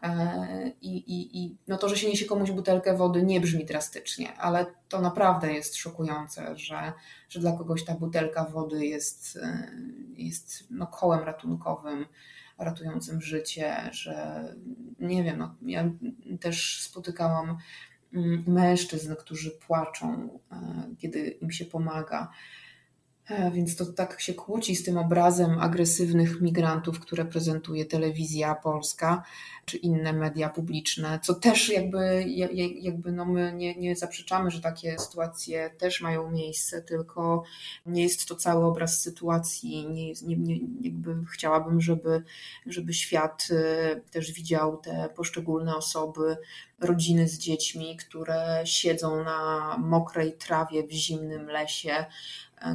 E, 0.03 0.71
I, 0.81 0.97
i, 0.97 1.43
I 1.43 1.57
no 1.67 1.77
to, 1.77 1.89
że 1.89 1.97
się 1.97 2.09
niesie 2.09 2.25
komuś 2.25 2.51
butelkę 2.51 2.97
wody, 2.97 3.23
nie 3.23 3.41
brzmi 3.41 3.65
drastycznie, 3.65 4.37
ale 4.37 4.65
to 4.89 5.01
naprawdę 5.01 5.53
jest 5.53 5.75
szokujące, 5.75 6.57
że, 6.57 6.93
że 7.29 7.39
dla 7.39 7.51
kogoś 7.51 7.85
ta 7.85 7.95
butelka 7.95 8.45
wody 8.45 8.85
jest, 8.85 9.39
e, 9.43 9.71
jest 10.17 10.63
no, 10.69 10.87
kołem 10.87 11.23
ratunkowym 11.23 12.05
ratującym 12.57 13.21
życie, 13.21 13.89
że 13.91 14.45
nie 14.99 15.23
wiem, 15.23 15.37
no, 15.37 15.55
ja 15.61 15.91
też 16.39 16.81
spotykałam 16.81 17.57
mm, 18.13 18.43
mężczyzn, 18.47 19.15
którzy 19.15 19.51
płaczą, 19.51 20.39
e, 20.51 20.57
kiedy 20.97 21.19
im 21.27 21.51
się 21.51 21.65
pomaga. 21.65 22.31
E, 23.29 23.51
więc 23.51 23.75
to 23.75 23.85
tak 23.85 24.21
się 24.21 24.33
kłóci 24.33 24.75
z 24.75 24.83
tym 24.83 24.97
obrazem 24.97 25.59
agresywnych 25.59 26.41
migrantów, 26.41 26.99
które 26.99 27.25
prezentuje 27.25 27.85
telewizja 27.85 28.55
polska 28.55 29.23
czy 29.65 29.77
inne 29.77 30.13
media 30.13 30.49
publiczne, 30.49 31.19
co 31.23 31.33
też 31.33 31.69
jakby, 31.69 32.25
jakby 32.79 33.11
no 33.11 33.25
my 33.25 33.53
nie, 33.53 33.75
nie 33.75 33.95
zaprzeczamy, 33.95 34.51
że 34.51 34.61
takie 34.61 34.99
sytuacje 34.99 35.69
też 35.77 36.01
mają 36.01 36.31
miejsce, 36.31 36.81
tylko 36.81 37.43
nie 37.85 38.03
jest 38.03 38.27
to 38.27 38.35
cały 38.35 38.65
obraz 38.65 39.01
sytuacji. 39.01 39.87
Nie, 39.89 40.13
nie, 40.13 40.37
nie, 40.37 40.59
jakby 40.81 41.15
chciałabym, 41.33 41.81
żeby, 41.81 42.23
żeby 42.65 42.93
świat 42.93 43.47
e, 43.51 43.95
też 44.11 44.31
widział 44.31 44.77
te 44.77 45.09
poszczególne 45.15 45.75
osoby, 45.75 46.37
rodziny 46.79 47.27
z 47.27 47.37
dziećmi, 47.37 47.97
które 47.97 48.61
siedzą 48.65 49.23
na 49.23 49.75
mokrej 49.77 50.33
trawie 50.33 50.87
w 50.87 50.91
zimnym 50.91 51.47
lesie, 51.47 52.05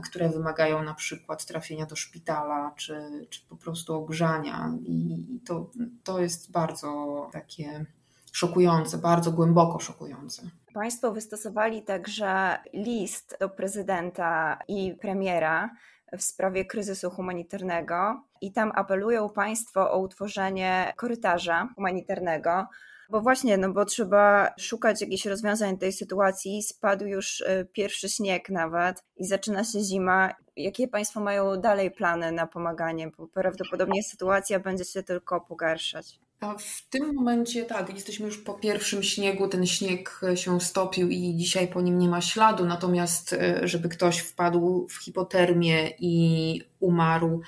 które 0.04 0.28
wymagają 0.28 0.82
na 0.82 0.94
przykład 0.94 1.46
trafienia 1.46 1.86
do 1.86 1.96
szpitala 1.96 2.72
czy, 2.76 3.26
czy 3.30 3.40
po 3.48 3.56
prostu 3.56 3.94
ogrzania. 3.94 4.72
I 4.82 5.18
to, 5.46 5.70
to 6.04 6.20
jest 6.20 6.50
bardzo 6.50 7.30
takie 7.32 7.86
szokujące, 8.32 8.98
bardzo 8.98 9.32
głęboko 9.32 9.78
szokujące. 9.78 10.42
Państwo 10.74 11.12
wystosowali 11.12 11.82
także 11.82 12.58
list 12.72 13.36
do 13.40 13.48
prezydenta 13.48 14.58
i 14.68 14.94
premiera 15.00 15.70
w 16.18 16.22
sprawie 16.22 16.64
kryzysu 16.64 17.10
humanitarnego 17.10 18.22
i 18.40 18.52
tam 18.52 18.72
apelują 18.74 19.30
Państwo 19.30 19.92
o 19.92 19.98
utworzenie 19.98 20.92
korytarza 20.96 21.68
humanitarnego 21.74 22.66
bo 23.10 23.20
właśnie, 23.20 23.58
no 23.58 23.72
bo 23.72 23.84
trzeba 23.84 24.54
szukać 24.58 25.00
jakichś 25.00 25.26
rozwiązań 25.26 25.78
tej 25.78 25.92
sytuacji. 25.92 26.62
Spadł 26.62 27.04
już 27.04 27.40
y, 27.40 27.66
pierwszy 27.72 28.08
śnieg 28.08 28.48
nawet 28.48 29.04
i 29.16 29.26
zaczyna 29.26 29.64
się 29.64 29.80
zima. 29.80 30.30
Jakie 30.56 30.88
Państwo 30.88 31.20
mają 31.20 31.56
dalej 31.56 31.90
plany 31.90 32.32
na 32.32 32.46
pomaganie? 32.46 33.10
Bo 33.18 33.26
prawdopodobnie 33.26 34.02
sytuacja 34.02 34.60
będzie 34.60 34.84
się 34.84 35.02
tylko 35.02 35.40
pogarszać. 35.40 36.18
A 36.40 36.54
w 36.58 36.88
tym 36.90 37.14
momencie 37.14 37.64
tak, 37.64 37.94
jesteśmy 37.94 38.26
już 38.26 38.38
po 38.38 38.54
pierwszym 38.54 39.02
śniegu, 39.02 39.48
ten 39.48 39.66
śnieg 39.66 40.20
się 40.34 40.60
stopił 40.60 41.08
i 41.08 41.34
dzisiaj 41.36 41.68
po 41.68 41.80
nim 41.80 41.98
nie 41.98 42.08
ma 42.08 42.20
śladu, 42.20 42.66
natomiast 42.66 43.32
y, 43.32 43.68
żeby 43.68 43.88
ktoś 43.88 44.18
wpadł 44.18 44.86
w 44.90 45.04
hipotermię 45.04 45.90
i 45.98 46.71
umarł, 46.82 47.40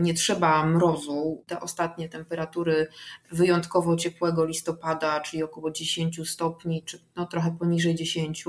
nie 0.00 0.14
trzeba 0.14 0.66
mrozu. 0.66 1.44
Te 1.46 1.60
ostatnie 1.60 2.08
temperatury 2.08 2.86
wyjątkowo 3.32 3.96
ciepłego 3.96 4.44
listopada, 4.44 5.20
czyli 5.20 5.42
około 5.42 5.70
10 5.70 6.30
stopni, 6.30 6.82
czy 6.82 7.00
no 7.16 7.26
trochę 7.26 7.56
poniżej 7.58 7.94
10, 7.94 8.44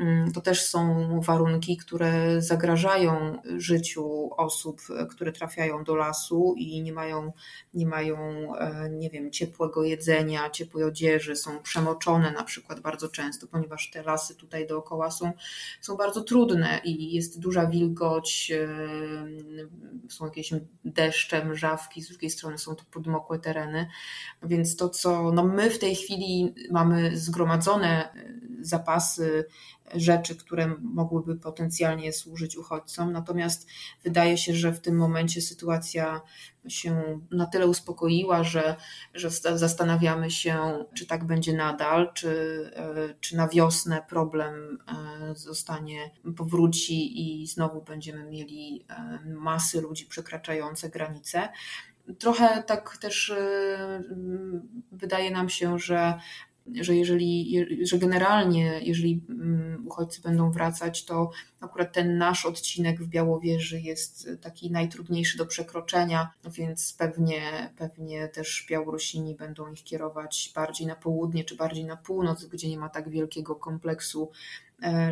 mm, 0.00 0.32
to 0.32 0.40
też 0.40 0.64
są 0.64 1.08
warunki, 1.20 1.76
które 1.76 2.42
zagrażają 2.42 3.42
życiu 3.56 4.30
osób, 4.36 4.80
które 5.10 5.32
trafiają 5.32 5.84
do 5.84 5.94
lasu 5.94 6.54
i 6.56 6.82
nie 6.82 6.92
mają, 6.92 7.32
nie 7.74 7.86
mają 7.86 8.18
e, 8.54 8.90
nie 8.90 9.10
wiem, 9.10 9.30
ciepłego 9.30 9.84
jedzenia, 9.84 10.50
ciepłej 10.50 10.84
odzieży, 10.84 11.36
są 11.36 11.62
przemoczone 11.62 12.32
na 12.32 12.44
przykład 12.44 12.80
bardzo 12.80 13.08
często, 13.08 13.46
ponieważ 13.46 13.90
te 13.90 14.02
lasy 14.02 14.34
tutaj 14.34 14.66
dookoła 14.66 15.10
są, 15.10 15.32
są 15.80 15.96
bardzo 15.96 16.20
trudne 16.20 16.80
i 16.84 17.14
jest 17.14 17.40
duża 17.40 17.66
wilgoć 17.66 18.52
są 20.08 20.24
jakieś 20.24 20.54
deszcze, 20.84 21.44
mrzawki, 21.44 22.02
z 22.02 22.08
drugiej 22.08 22.30
strony 22.30 22.58
są 22.58 22.74
to 22.74 22.84
podmokłe 22.90 23.38
tereny, 23.38 23.86
więc 24.42 24.76
to, 24.76 24.88
co 24.88 25.32
no 25.32 25.44
my 25.44 25.70
w 25.70 25.78
tej 25.78 25.96
chwili 25.96 26.54
mamy 26.70 27.16
zgromadzone 27.16 28.12
zapasy 28.60 29.44
rzeczy, 29.94 30.36
które 30.36 30.74
mogłyby 30.80 31.36
potencjalnie 31.36 32.12
służyć 32.12 32.56
uchodźcom. 32.56 33.12
Natomiast 33.12 33.68
wydaje 34.04 34.38
się, 34.38 34.54
że 34.54 34.72
w 34.72 34.80
tym 34.80 34.96
momencie 34.96 35.42
sytuacja 35.42 36.20
się 36.68 37.20
na 37.30 37.46
tyle 37.46 37.66
uspokoiła, 37.66 38.44
że, 38.44 38.76
że 39.14 39.30
zastanawiamy 39.54 40.30
się, 40.30 40.84
czy 40.94 41.06
tak 41.06 41.24
będzie 41.24 41.52
nadal, 41.52 42.12
czy, 42.14 42.30
e, 42.76 43.14
czy 43.20 43.36
na 43.36 43.48
wiosnę 43.48 44.02
problem 44.08 44.78
e, 44.88 45.34
zostanie, 45.34 46.10
powróci 46.36 47.42
i 47.42 47.46
znowu 47.46 47.82
będziemy 47.82 48.24
mieli 48.24 48.86
e, 48.88 49.18
masy 49.26 49.80
ludzi 49.80 50.06
przekraczające 50.06 50.88
granice. 50.88 51.48
Trochę 52.18 52.62
tak 52.62 52.96
też 52.96 53.32
wydaje 54.92 55.30
nam 55.30 55.48
się, 55.48 55.78
że 55.78 56.14
że 56.80 56.96
jeżeli, 56.96 57.66
że 57.82 57.98
generalnie, 57.98 58.80
jeżeli 58.82 59.20
mm, 59.28 59.86
uchodźcy 59.86 60.22
będą 60.22 60.50
wracać, 60.50 61.04
to 61.04 61.30
akurat 61.60 61.92
ten 61.92 62.18
nasz 62.18 62.46
odcinek 62.46 63.00
w 63.00 63.08
Białowieży 63.08 63.80
jest 63.80 64.28
taki 64.40 64.70
najtrudniejszy 64.70 65.38
do 65.38 65.46
przekroczenia, 65.46 66.30
więc 66.44 66.92
pewnie, 66.98 67.70
pewnie 67.76 68.28
też 68.28 68.66
Białorusini 68.70 69.34
będą 69.34 69.72
ich 69.72 69.84
kierować 69.84 70.52
bardziej 70.54 70.86
na 70.86 70.94
południe 70.94 71.44
czy 71.44 71.56
bardziej 71.56 71.84
na 71.84 71.96
północ, 71.96 72.44
gdzie 72.44 72.68
nie 72.68 72.78
ma 72.78 72.88
tak 72.88 73.08
wielkiego 73.08 73.54
kompleksu 73.54 74.30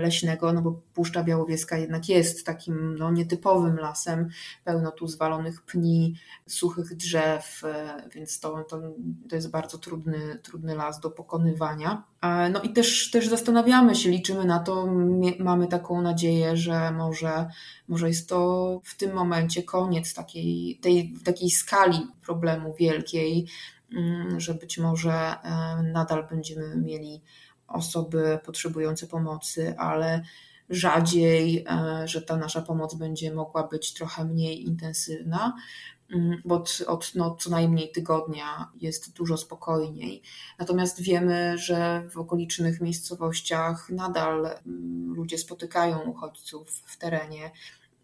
leśnego, 0.00 0.52
no 0.52 0.62
bo 0.62 0.80
Puszcza 0.94 1.24
Białowieska 1.24 1.78
jednak 1.78 2.08
jest 2.08 2.46
takim 2.46 2.98
no, 2.98 3.10
nietypowym 3.10 3.76
lasem, 3.76 4.28
pełno 4.64 4.90
tu 4.90 5.08
zwalonych 5.08 5.62
pni, 5.62 6.14
suchych 6.46 6.96
drzew, 6.96 7.64
e, 7.64 8.08
więc 8.14 8.40
to, 8.40 8.64
to, 8.64 8.80
to 9.28 9.36
jest 9.36 9.50
bardzo 9.50 9.78
trudny, 9.78 10.38
trudny 10.42 10.74
las 10.74 11.00
do 11.00 11.10
pokonywania. 11.10 12.04
No 12.52 12.62
i 12.62 12.72
też, 12.72 13.10
też 13.10 13.28
zastanawiamy 13.28 13.94
się, 13.94 14.10
liczymy 14.10 14.44
na 14.44 14.58
to, 14.58 14.88
mamy 15.38 15.66
taką 15.66 16.02
nadzieję, 16.02 16.56
że 16.56 16.90
może, 16.90 17.46
może 17.88 18.08
jest 18.08 18.28
to 18.28 18.80
w 18.84 18.96
tym 18.96 19.14
momencie 19.14 19.62
koniec 19.62 20.14
takiej, 20.14 20.78
tej, 20.82 21.14
takiej 21.24 21.50
skali 21.50 22.06
problemu 22.22 22.74
wielkiej, 22.74 23.46
mm, 23.92 24.40
że 24.40 24.54
być 24.54 24.78
może 24.78 25.12
e, 25.12 25.82
nadal 25.82 26.26
będziemy 26.30 26.76
mieli 26.76 27.22
osoby 27.68 28.38
potrzebujące 28.44 29.06
pomocy, 29.06 29.74
ale 29.78 30.22
rzadziej, 30.70 31.64
e, 31.68 32.08
że 32.08 32.22
ta 32.22 32.36
nasza 32.36 32.62
pomoc 32.62 32.94
będzie 32.94 33.34
mogła 33.34 33.62
być 33.68 33.94
trochę 33.94 34.24
mniej 34.24 34.66
intensywna, 34.66 35.56
mm, 36.14 36.42
bo 36.44 36.64
od, 36.86 37.14
no, 37.14 37.36
co 37.40 37.50
najmniej 37.50 37.92
tygodnia 37.92 38.70
jest 38.80 39.12
dużo 39.12 39.36
spokojniej. 39.36 40.22
Natomiast 40.58 41.02
wiemy, 41.02 41.58
że 41.58 42.08
w 42.10 42.18
okolicznych 42.18 42.80
miejscowościach 42.80 43.90
nadal 43.90 44.46
mm, 44.46 45.14
ludzie 45.14 45.38
spotykają 45.38 46.00
uchodźców 46.00 46.70
w 46.70 46.98
terenie 46.98 47.50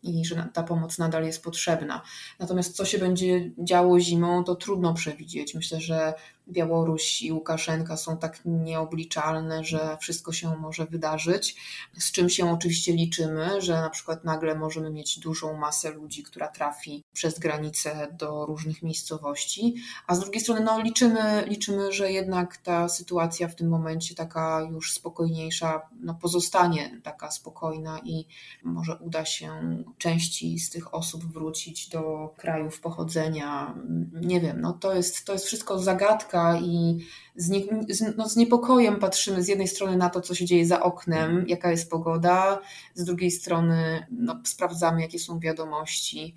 i 0.02 0.24
że 0.24 0.48
ta 0.52 0.62
pomoc 0.62 0.98
nadal 0.98 1.24
jest 1.24 1.42
potrzebna. 1.42 2.02
Natomiast 2.38 2.76
co 2.76 2.84
się 2.84 2.98
będzie 2.98 3.50
działo 3.58 4.00
zimą, 4.00 4.44
to 4.44 4.54
trudno 4.54 4.94
przewidzieć. 4.94 5.54
Myślę, 5.54 5.80
że 5.80 6.14
Białoruś 6.52 7.22
i 7.22 7.32
Łukaszenka 7.32 7.96
są 7.96 8.16
tak 8.16 8.40
nieobliczalne, 8.44 9.64
że 9.64 9.96
wszystko 10.00 10.32
się 10.32 10.56
może 10.56 10.86
wydarzyć. 10.86 11.56
Z 11.98 12.12
czym 12.12 12.28
się 12.28 12.52
oczywiście 12.52 12.92
liczymy, 12.92 13.62
że 13.62 13.72
na 13.72 13.90
przykład 13.90 14.24
nagle 14.24 14.54
możemy 14.54 14.90
mieć 14.90 15.18
dużą 15.18 15.56
masę 15.56 15.90
ludzi, 15.90 16.22
która 16.22 16.48
trafi 16.48 17.04
przez 17.12 17.38
granicę 17.38 18.08
do 18.18 18.46
różnych 18.46 18.82
miejscowości, 18.82 19.74
a 20.06 20.14
z 20.14 20.20
drugiej 20.20 20.40
strony 20.40 20.60
no, 20.60 20.80
liczymy, 20.80 21.44
liczymy, 21.46 21.92
że 21.92 22.12
jednak 22.12 22.56
ta 22.56 22.88
sytuacja 22.88 23.48
w 23.48 23.54
tym 23.54 23.68
momencie 23.68 24.14
taka 24.14 24.60
już 24.70 24.92
spokojniejsza 24.92 25.88
no, 26.00 26.14
pozostanie 26.14 27.00
taka 27.02 27.30
spokojna 27.30 28.00
i 28.04 28.26
może 28.62 28.96
uda 28.96 29.24
się 29.24 29.50
części 29.98 30.58
z 30.58 30.70
tych 30.70 30.94
osób 30.94 31.24
wrócić 31.24 31.88
do 31.88 32.34
krajów 32.36 32.80
pochodzenia. 32.80 33.74
Nie 34.12 34.40
wiem, 34.40 34.60
no 34.60 34.72
to 34.72 34.94
jest, 34.94 35.24
to 35.24 35.32
jest 35.32 35.46
wszystko 35.46 35.78
zagadka 35.78 36.41
i 36.60 36.98
z, 37.36 37.48
nie, 37.48 37.60
z, 37.88 38.16
no, 38.16 38.28
z 38.28 38.36
niepokojem 38.36 38.96
patrzymy 38.96 39.42
z 39.42 39.48
jednej 39.48 39.68
strony 39.68 39.96
na 39.96 40.10
to, 40.10 40.20
co 40.20 40.34
się 40.34 40.44
dzieje 40.44 40.66
za 40.66 40.82
oknem, 40.82 41.44
jaka 41.48 41.70
jest 41.70 41.90
pogoda, 41.90 42.60
z 42.94 43.04
drugiej 43.04 43.30
strony 43.30 44.06
no, 44.10 44.40
sprawdzamy, 44.44 45.00
jakie 45.00 45.18
są 45.18 45.38
wiadomości, 45.38 46.34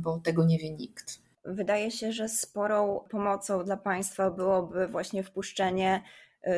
bo 0.00 0.18
tego 0.18 0.44
nie 0.44 0.58
wie 0.58 0.70
nikt. 0.70 1.22
Wydaje 1.44 1.90
się, 1.90 2.12
że 2.12 2.28
sporą 2.28 3.04
pomocą 3.10 3.64
dla 3.64 3.76
państwa 3.76 4.30
byłoby 4.30 4.88
właśnie 4.88 5.22
wpuszczenie 5.22 6.02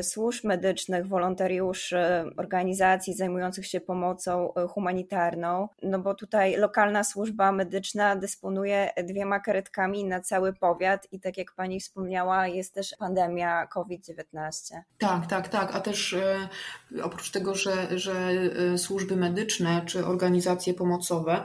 służb 0.03 0.45
medycznych, 0.45 1.07
wolontariuszy, 1.07 1.99
organizacji 2.37 3.15
zajmujących 3.15 3.67
się 3.67 3.81
pomocą 3.81 4.53
y, 4.65 4.69
humanitarną, 4.69 5.69
no 5.83 5.99
bo 5.99 6.15
tutaj 6.15 6.57
lokalna 6.57 7.05
służba 7.05 7.53
medyczna 7.53 8.17
dysponuje 8.17 8.91
dwiema 9.09 9.41
karetkami 9.41 10.05
na 10.05 10.21
cały 10.21 10.53
powiat 10.53 11.09
i 11.13 11.21
tak 11.21 11.39
jak 11.39 11.53
pani 11.53 11.81
wspomniała, 11.81 12.47
jest 12.47 12.75
też 12.75 12.95
pandemia 12.99 13.67
COVID-19. 13.67 14.75
Tak, 14.99 15.27
tak, 15.27 15.49
tak, 15.49 15.77
a 15.77 15.81
też 15.81 16.13
y, 16.13 17.03
oprócz 17.03 17.31
tego, 17.31 17.55
że, 17.55 17.99
że 17.99 18.15
służby 18.77 19.17
medyczne 19.17 19.83
czy 19.87 20.07
organizacje 20.07 20.75
pomocowe, 20.75 21.45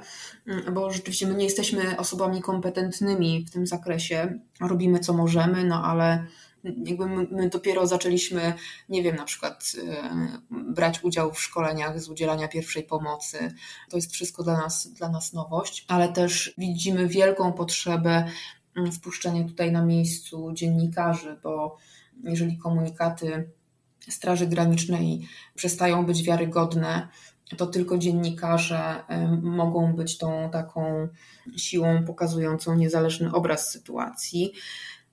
bo 0.72 0.92
rzeczywiście 0.92 1.28
my 1.28 1.34
nie 1.34 1.44
jesteśmy 1.44 1.98
osobami 1.98 2.42
kompetentnymi 2.42 3.46
w 3.48 3.52
tym 3.52 3.68
zakresie, 3.68 4.40
robimy 4.62 5.00
co 5.00 5.14
możemy, 5.14 5.64
no 5.64 5.84
ale 5.84 6.26
jakby 6.64 7.08
my, 7.08 7.28
my, 7.32 7.50
dopiero 7.50 7.88
zaczęliśmy, 7.88 8.54
nie 8.90 9.04
wiem, 9.04 9.16
na 9.16 9.26
przykład 9.26 9.72
e, 9.88 10.10
brać 10.52 11.04
udział 11.04 11.34
w 11.34 11.42
szkoleniach 11.42 12.02
z 12.02 12.10
udzielania 12.10 12.48
pierwszej 12.48 12.84
pomocy. 12.84 13.54
To 13.90 13.98
jest 13.98 14.12
wszystko 14.12 14.44
dla 14.44 14.58
nas, 14.58 14.88
dla 14.88 15.10
nas 15.10 15.34
nowość, 15.34 15.86
ale 15.88 16.14
też 16.14 16.54
widzimy 16.58 17.08
wielką 17.08 17.54
potrzebę 17.54 18.26
mm, 18.78 18.92
wpuszczenia 18.92 19.44
tutaj 19.44 19.72
na 19.72 19.86
miejscu 19.86 20.52
dziennikarzy, 20.54 21.40
bo 21.44 21.78
jeżeli 22.24 22.58
komunikaty 22.58 23.50
Straży 24.10 24.48
Granicznej 24.48 25.28
przestają 25.56 26.06
być 26.06 26.24
wiarygodne, 26.24 27.08
to 27.58 27.68
tylko 27.68 27.98
dziennikarze 27.98 29.04
e, 29.08 29.28
mogą 29.42 29.94
być 29.94 30.18
tą 30.18 30.50
taką 30.52 31.08
siłą 31.58 32.04
pokazującą 32.06 32.76
niezależny 32.76 33.32
obraz 33.34 33.72
sytuacji 33.72 34.54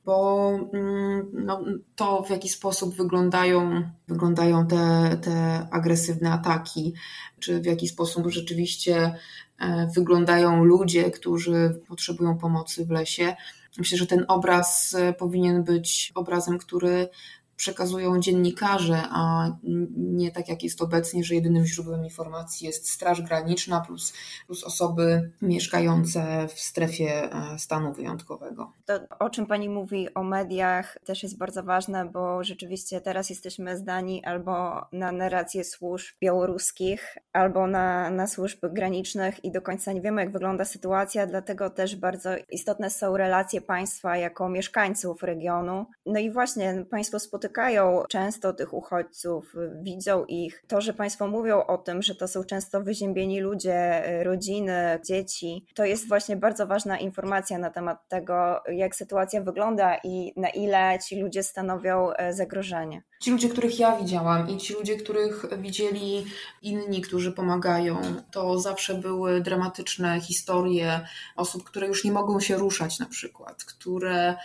bo 0.07 0.51
mm, 0.73 1.31
no, 1.33 1.65
to, 1.97 2.23
w 2.23 2.31
jaki 2.31 2.49
sposób 2.49 2.97
wyglądają, 2.97 3.83
wyglądają 4.09 4.67
te, 4.67 5.17
te 5.23 5.67
agresywne 5.71 6.33
ataki, 6.33 6.95
czy 7.39 7.61
w 7.61 7.65
jaki 7.65 7.89
sposób 7.89 8.29
rzeczywiście 8.29 9.15
e, 9.59 9.91
wyglądają 9.95 10.65
ludzie, 10.65 11.11
którzy 11.11 11.81
potrzebują 11.89 12.39
pomocy 12.39 12.87
w 12.87 12.91
lesie. 12.91 13.37
Myślę, 13.79 13.99
że 13.99 14.07
ten 14.07 14.25
obraz 14.29 14.95
e, 14.95 15.13
powinien 15.13 15.65
być 15.65 16.13
obrazem, 16.15 16.59
który 16.59 17.09
przekazują 17.57 18.21
dziennikarze, 18.21 19.03
a 19.11 19.51
nie 19.97 20.31
tak 20.31 20.49
jak 20.49 20.63
jest 20.63 20.83
obecnie, 20.83 21.25
że 21.25 21.35
jedynym 21.35 21.67
źródłem 21.67 22.05
informacji 22.05 22.67
jest 22.67 22.89
Straż 22.89 23.23
Graniczna 23.23 23.81
plus, 23.81 24.13
plus 24.47 24.65
osoby 24.65 25.31
mieszkające 25.43 26.49
w 26.49 26.61
strefie 26.61 27.33
e, 27.33 27.59
stanu 27.59 27.93
wyjątkowego. 27.93 28.73
To, 28.85 29.01
o 29.19 29.31
czym 29.31 29.47
Pani 29.47 29.69
mówi 29.69 30.15
o 30.15 30.23
mediach, 30.23 30.99
też 31.05 31.23
jest 31.23 31.39
bardzo 31.39 31.63
ważne, 31.63 32.05
bo 32.05 32.45
rzeczywiście 32.45 33.01
teraz 33.01 33.31
jesteśmy 33.31 33.77
zdani 33.77 34.25
albo 34.25 34.87
na 34.93 35.13
narrację 35.13 35.65
służb 35.65 36.15
białoruskich, 36.21 37.17
albo 37.33 37.67
na, 37.67 38.11
na 38.11 38.27
służby 38.27 38.71
granicznych 38.71 39.45
i 39.45 39.53
do 39.53 39.63
końca 39.63 39.93
nie 39.93 40.01
wiemy, 40.01 40.21
jak 40.23 40.33
wygląda 40.33 40.65
sytuacja, 40.65 41.27
dlatego 41.27 41.71
też 41.71 41.97
bardzo 41.97 42.31
istotne 42.51 42.91
są 42.91 43.17
relacje 43.17 43.61
państwa 43.61 44.17
jako 44.17 44.49
mieszkańców 44.49 45.23
regionu. 45.23 45.87
No 46.07 46.21
i 46.21 46.31
właśnie 46.31 46.85
Państwo 46.91 47.19
spotykają 47.19 47.46
spotykają 47.47 48.03
często 48.09 48.53
tych 48.53 48.75
uchodźców, 48.75 49.55
widzą 49.83 50.25
ich. 50.25 50.63
To, 50.69 50.81
że 50.81 50.95
Państwo 50.95 51.27
mówią 51.27 51.63
o 51.67 51.79
tym, 51.79 52.03
że 52.03 52.15
to 52.15 52.29
są 52.29 52.45
często 52.45 52.81
wyziębieni 52.81 53.41
ludzie, 53.41 54.03
rodziny, 54.25 55.01
dzieci, 55.07 55.67
to 55.75 55.85
jest 55.85 56.09
właśnie 56.09 56.37
bardzo 56.37 56.67
ważna 56.67 56.99
informacja 56.99 57.59
na 57.59 57.71
temat 57.71 58.09
tego, 58.09 58.63
jak 58.73 58.97
sytuacja 58.97 59.43
wygląda 59.43 59.97
i 60.05 60.33
na 60.37 60.49
ile 60.49 60.99
ci 61.09 61.21
ludzie 61.21 61.43
stanowią 61.43 62.13
e, 62.13 62.33
zagrożenie. 62.35 63.03
Ci 63.23 63.31
ludzie, 63.31 63.49
których 63.49 63.79
ja 63.79 63.97
widziałam 63.97 64.49
i 64.49 64.57
ci 64.57 64.75
ludzie, 64.75 64.97
których 64.97 65.47
widzieli 65.59 66.25
inni, 66.63 67.01
którzy 67.01 67.33
pomagają, 67.33 68.01
to 68.31 68.59
zawsze 68.59 68.95
były 68.95 69.41
dramatyczne 69.41 70.21
historie 70.21 71.01
osób, 71.37 71.65
które 71.65 71.87
już 71.87 72.05
nie 72.05 72.13
mogą 72.13 72.41
się 72.41 72.57
ruszać, 72.57 72.99
na 72.99 73.07
przykład, 73.07 73.65
które 73.65 74.37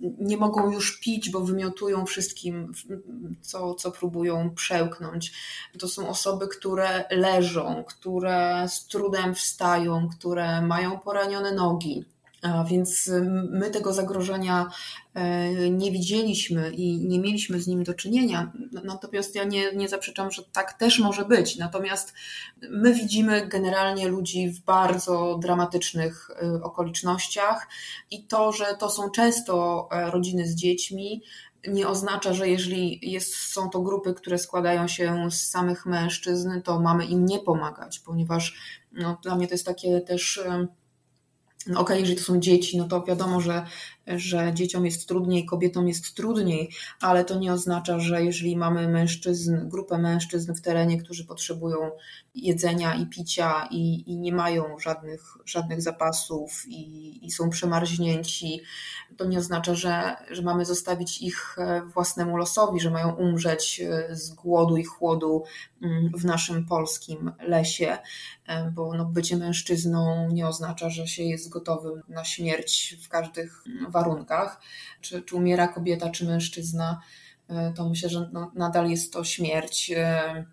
nie 0.00 0.36
mogą 0.36 0.70
już 0.70 1.00
pić, 1.00 1.30
bo 1.30 1.40
wymiotują 1.40 2.06
wszystkim, 2.06 2.72
co, 3.40 3.74
co 3.74 3.90
próbują 3.90 4.54
przełknąć. 4.54 5.32
To 5.78 5.88
są 5.88 6.08
osoby, 6.08 6.48
które 6.48 7.04
leżą, 7.10 7.84
które 7.88 8.66
z 8.68 8.86
trudem 8.86 9.34
wstają, 9.34 10.08
które 10.08 10.62
mają 10.62 10.98
poranione 10.98 11.52
nogi. 11.52 12.04
Więc 12.70 13.10
my 13.50 13.70
tego 13.70 13.92
zagrożenia 13.92 14.70
e, 15.14 15.70
nie 15.70 15.92
widzieliśmy 15.92 16.70
i 16.70 16.98
nie 17.06 17.20
mieliśmy 17.20 17.60
z 17.60 17.66
nim 17.66 17.84
do 17.84 17.94
czynienia. 17.94 18.52
Natomiast 18.84 19.34
ja 19.34 19.44
nie, 19.44 19.72
nie 19.72 19.88
zaprzeczam, 19.88 20.30
że 20.30 20.42
tak 20.52 20.72
też 20.72 20.98
może 20.98 21.24
być. 21.24 21.56
Natomiast 21.56 22.14
my 22.70 22.94
widzimy 22.94 23.46
generalnie 23.46 24.08
ludzi 24.08 24.50
w 24.50 24.60
bardzo 24.60 25.38
dramatycznych 25.42 26.30
e, 26.30 26.62
okolicznościach 26.62 27.68
i 28.10 28.26
to, 28.26 28.52
że 28.52 28.76
to 28.78 28.90
są 28.90 29.10
często 29.10 29.88
e, 29.92 30.10
rodziny 30.10 30.46
z 30.46 30.54
dziećmi, 30.54 31.22
nie 31.68 31.88
oznacza, 31.88 32.32
że 32.32 32.48
jeżeli 32.48 33.10
jest, 33.12 33.34
są 33.34 33.70
to 33.70 33.80
grupy, 33.80 34.14
które 34.14 34.38
składają 34.38 34.88
się 34.88 35.30
z 35.30 35.50
samych 35.50 35.86
mężczyzn, 35.86 36.62
to 36.64 36.80
mamy 36.80 37.06
im 37.06 37.26
nie 37.26 37.38
pomagać, 37.38 37.98
ponieważ 37.98 38.54
no, 38.92 39.18
dla 39.22 39.36
mnie 39.36 39.46
to 39.46 39.54
jest 39.54 39.66
takie 39.66 40.00
też 40.00 40.40
no 41.66 41.80
okej, 41.80 41.84
okay, 41.84 42.00
jeżeli 42.00 42.18
to 42.18 42.24
są 42.24 42.40
dzieci, 42.40 42.78
no 42.78 42.88
to 42.88 43.02
wiadomo, 43.02 43.40
że, 43.40 43.66
że 44.16 44.54
dzieciom 44.54 44.84
jest 44.84 45.08
trudniej, 45.08 45.46
kobietom 45.46 45.88
jest 45.88 46.14
trudniej, 46.14 46.70
ale 47.00 47.24
to 47.24 47.38
nie 47.38 47.52
oznacza, 47.52 48.00
że 48.00 48.24
jeżeli 48.24 48.56
mamy 48.56 48.88
mężczyzn, 48.88 49.68
grupę 49.68 49.98
mężczyzn 49.98 50.54
w 50.54 50.60
terenie, 50.60 51.02
którzy 51.02 51.24
potrzebują 51.24 51.90
jedzenia 52.34 52.94
i 52.94 53.06
picia 53.06 53.68
i, 53.70 54.12
i 54.12 54.16
nie 54.16 54.32
mają 54.32 54.78
żadnych, 54.78 55.36
żadnych 55.44 55.82
zapasów 55.82 56.64
i, 56.68 57.26
i 57.26 57.30
są 57.30 57.50
przemarznięci, 57.50 58.60
to 59.16 59.24
nie 59.24 59.38
oznacza, 59.38 59.74
że, 59.74 60.16
że 60.30 60.42
mamy 60.42 60.64
zostawić 60.64 61.22
ich 61.22 61.56
e, 61.58 61.82
własnemu 61.82 62.36
losowi, 62.36 62.80
że 62.80 62.90
mają 62.90 63.14
umrzeć 63.14 63.80
e, 63.80 64.16
z 64.16 64.30
głodu 64.30 64.76
i 64.76 64.84
chłodu 64.84 65.44
mm, 65.82 66.12
w 66.14 66.24
naszym 66.24 66.66
polskim 66.66 67.32
lesie, 67.40 67.98
e, 68.46 68.70
bo 68.70 68.94
no, 68.94 69.04
bycie 69.04 69.36
mężczyzną 69.36 70.28
nie 70.32 70.48
oznacza, 70.48 70.90
że 70.90 71.06
się 71.06 71.22
jest 71.22 71.48
gotowym 71.48 72.02
na 72.08 72.24
śmierć 72.24 72.96
w 73.04 73.08
każdych 73.08 73.64
warunkach. 73.88 73.97
Czy, 75.00 75.22
czy 75.22 75.36
umiera 75.36 75.68
kobieta, 75.68 76.10
czy 76.10 76.26
mężczyzna, 76.26 77.00
to 77.76 77.88
myślę, 77.88 78.08
że 78.08 78.30
no, 78.32 78.52
nadal 78.54 78.90
jest 78.90 79.12
to 79.12 79.24
śmierć 79.24 79.92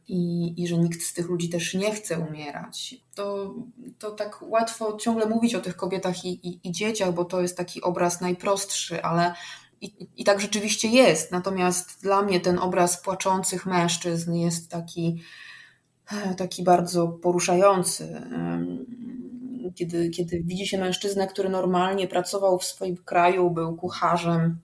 i, 0.07 0.53
i 0.63 0.67
że 0.67 0.77
nikt 0.77 1.01
z 1.01 1.13
tych 1.13 1.29
ludzi 1.29 1.49
też 1.49 1.73
nie 1.73 1.91
chce 1.91 2.19
umierać. 2.19 2.95
To, 3.15 3.53
to 3.99 4.11
tak 4.11 4.41
łatwo 4.41 4.97
ciągle 4.97 5.25
mówić 5.25 5.55
o 5.55 5.61
tych 5.61 5.75
kobietach 5.75 6.25
i, 6.25 6.47
i, 6.47 6.59
i 6.67 6.71
dzieciach, 6.71 7.13
bo 7.13 7.25
to 7.25 7.41
jest 7.41 7.57
taki 7.57 7.81
obraz 7.81 8.21
najprostszy, 8.21 9.03
ale 9.03 9.33
i, 9.81 10.07
I 10.17 10.23
tak 10.23 10.41
rzeczywiście 10.41 10.87
jest. 10.87 11.31
Natomiast 11.31 12.01
dla 12.01 12.21
mnie 12.21 12.39
ten 12.39 12.59
obraz 12.59 13.01
płaczących 13.01 13.65
mężczyzn 13.65 14.33
jest 14.33 14.71
taki, 14.71 15.21
taki 16.37 16.63
bardzo 16.63 17.07
poruszający. 17.07 18.21
Kiedy, 19.75 20.09
kiedy 20.09 20.43
widzi 20.43 20.67
się 20.67 20.77
mężczyznę, 20.77 21.27
który 21.27 21.49
normalnie 21.49 22.07
pracował 22.07 22.59
w 22.59 22.65
swoim 22.65 22.97
kraju, 22.97 23.51
był 23.51 23.75
kucharzem, 23.75 24.59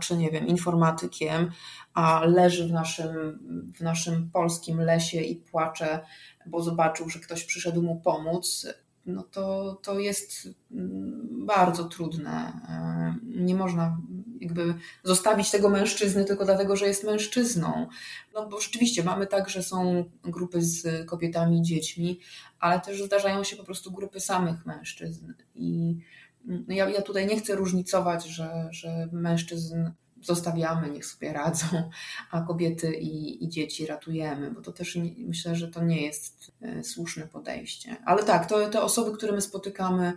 czy 0.00 0.16
nie 0.16 0.30
wiem, 0.30 0.46
informatykiem, 0.46 1.50
a 1.94 2.24
leży 2.24 2.68
w 2.68 2.72
naszym, 2.72 3.38
w 3.78 3.80
naszym 3.80 4.30
polskim 4.30 4.80
lesie 4.80 5.20
i 5.20 5.36
płacze, 5.36 6.00
bo 6.46 6.62
zobaczył, 6.62 7.08
że 7.08 7.18
ktoś 7.18 7.44
przyszedł 7.44 7.82
mu 7.82 8.00
pomóc, 8.00 8.66
no 9.06 9.22
to, 9.22 9.74
to 9.82 9.98
jest 9.98 10.48
mm, 10.72 11.46
bardzo 11.46 11.84
trudne. 11.84 12.52
E, 12.68 13.14
nie 13.24 13.54
można 13.54 13.98
jakby 14.40 14.74
zostawić 15.04 15.50
tego 15.50 15.70
mężczyzny 15.70 16.24
tylko 16.24 16.44
dlatego, 16.44 16.76
że 16.76 16.86
jest 16.86 17.04
mężczyzną. 17.04 17.86
No 18.34 18.48
bo 18.48 18.60
rzeczywiście 18.60 19.04
mamy 19.04 19.26
tak, 19.26 19.48
że 19.48 19.62
są 19.62 20.04
grupy 20.22 20.62
z 20.62 21.06
kobietami 21.06 21.62
dziećmi, 21.62 22.20
ale 22.58 22.80
też 22.80 23.02
zdarzają 23.02 23.44
się 23.44 23.56
po 23.56 23.64
prostu 23.64 23.92
grupy 23.92 24.20
samych 24.20 24.66
mężczyzn. 24.66 25.32
I 25.54 25.96
no 26.44 26.74
ja, 26.74 26.88
ja 26.88 27.02
tutaj 27.02 27.26
nie 27.26 27.40
chcę 27.40 27.54
różnicować, 27.54 28.24
że, 28.24 28.68
że 28.70 29.08
mężczyzn 29.12 29.90
zostawiamy, 30.22 30.90
niech 30.90 31.06
sobie 31.06 31.32
radzą, 31.32 31.90
a 32.30 32.40
kobiety 32.40 32.94
i, 32.94 33.44
i 33.44 33.48
dzieci 33.48 33.86
ratujemy, 33.86 34.50
bo 34.50 34.60
to 34.60 34.72
też 34.72 34.96
nie, 34.96 35.14
myślę, 35.18 35.56
że 35.56 35.68
to 35.68 35.84
nie 35.84 36.02
jest 36.02 36.52
e, 36.62 36.84
słuszne 36.84 37.26
podejście. 37.26 37.96
Ale 38.04 38.24
tak, 38.24 38.46
to 38.46 38.68
te 38.68 38.82
osoby, 38.82 39.16
które 39.16 39.32
my 39.32 39.40
spotykamy, 39.40 40.12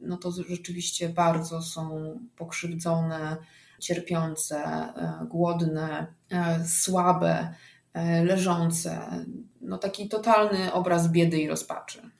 no 0.00 0.16
to 0.16 0.32
rzeczywiście 0.48 1.08
bardzo 1.08 1.62
są 1.62 2.18
pokrzywdzone, 2.36 3.36
cierpiące, 3.80 4.56
e, 4.56 5.26
głodne, 5.28 6.06
e, 6.32 6.64
słabe, 6.64 7.54
leżące. 8.24 9.24
No 9.60 9.78
taki 9.78 10.08
totalny 10.08 10.72
obraz 10.72 11.12
biedy 11.12 11.38
i 11.38 11.48
rozpaczy. 11.48 12.10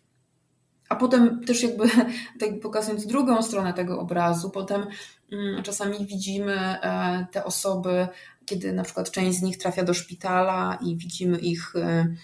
A 0.88 0.96
potem 0.96 1.44
też 1.44 1.62
jakby 1.62 1.84
tak 2.40 2.60
pokazując 2.62 3.06
drugą 3.06 3.42
stronę 3.42 3.74
tego 3.74 4.00
obrazu, 4.00 4.50
potem 4.50 4.86
mm, 5.32 5.62
czasami 5.62 6.06
widzimy 6.06 6.52
e, 6.54 7.26
te 7.32 7.44
osoby, 7.44 8.08
kiedy 8.46 8.72
na 8.72 8.82
przykład 8.82 9.10
część 9.10 9.38
z 9.38 9.42
nich 9.42 9.58
trafia 9.58 9.84
do 9.84 9.94
szpitala 9.94 10.78
i 10.82 10.96
widzimy 10.96 11.38
ich 11.38 11.76
e, 11.76 12.14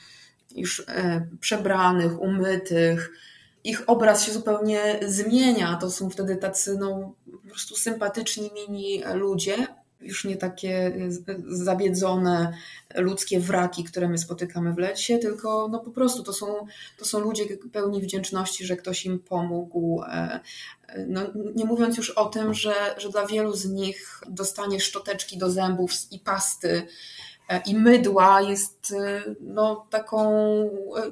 już 0.55 0.85
e, 0.89 1.27
przebranych, 1.41 2.21
umytych, 2.21 3.13
ich 3.65 3.83
obraz 3.87 4.25
się 4.27 4.33
zupełnie 4.33 5.01
zmienia. 5.07 5.77
To 5.77 5.91
są 5.91 6.11
wtedy 6.11 6.37
tacy 6.37 6.77
no, 6.79 7.15
po 7.43 7.49
prostu 7.49 7.77
sympatyczni, 7.77 8.51
mini 8.55 9.03
ludzie, 9.15 9.67
już 10.03 10.25
nie 10.25 10.37
takie 10.37 10.93
zabiedzone 11.49 12.53
ludzkie 12.95 13.41
wraki, 13.41 13.85
które 13.85 14.09
my 14.09 14.19
spotykamy 14.19 14.73
w 14.73 14.79
lesie, 14.79 15.19
tylko 15.19 15.69
no 15.69 15.79
po 15.79 15.91
prostu 15.91 16.23
to 16.23 16.33
są, 16.33 16.67
to 16.99 17.05
są 17.05 17.21
ludzie 17.21 17.45
pełni 17.73 18.03
wdzięczności, 18.03 18.65
że 18.65 18.77
ktoś 18.77 19.07
im 19.07 19.19
pomógł. 19.19 20.03
E, 20.03 20.41
no, 21.07 21.21
nie 21.55 21.65
mówiąc 21.65 21.97
już 21.97 22.11
o 22.11 22.25
tym, 22.25 22.55
że, 22.55 22.75
że 22.99 23.09
dla 23.09 23.27
wielu 23.27 23.53
z 23.53 23.67
nich 23.67 24.21
dostanie 24.29 24.81
szczoteczki 24.81 25.39
do 25.39 25.51
zębów 25.51 25.91
i 26.11 26.19
pasty 26.19 26.87
e, 27.49 27.63
i 27.67 27.75
mydła 27.75 28.41
jest 28.41 28.95
e, 29.01 29.23
no, 29.41 29.87
taką 29.91 30.31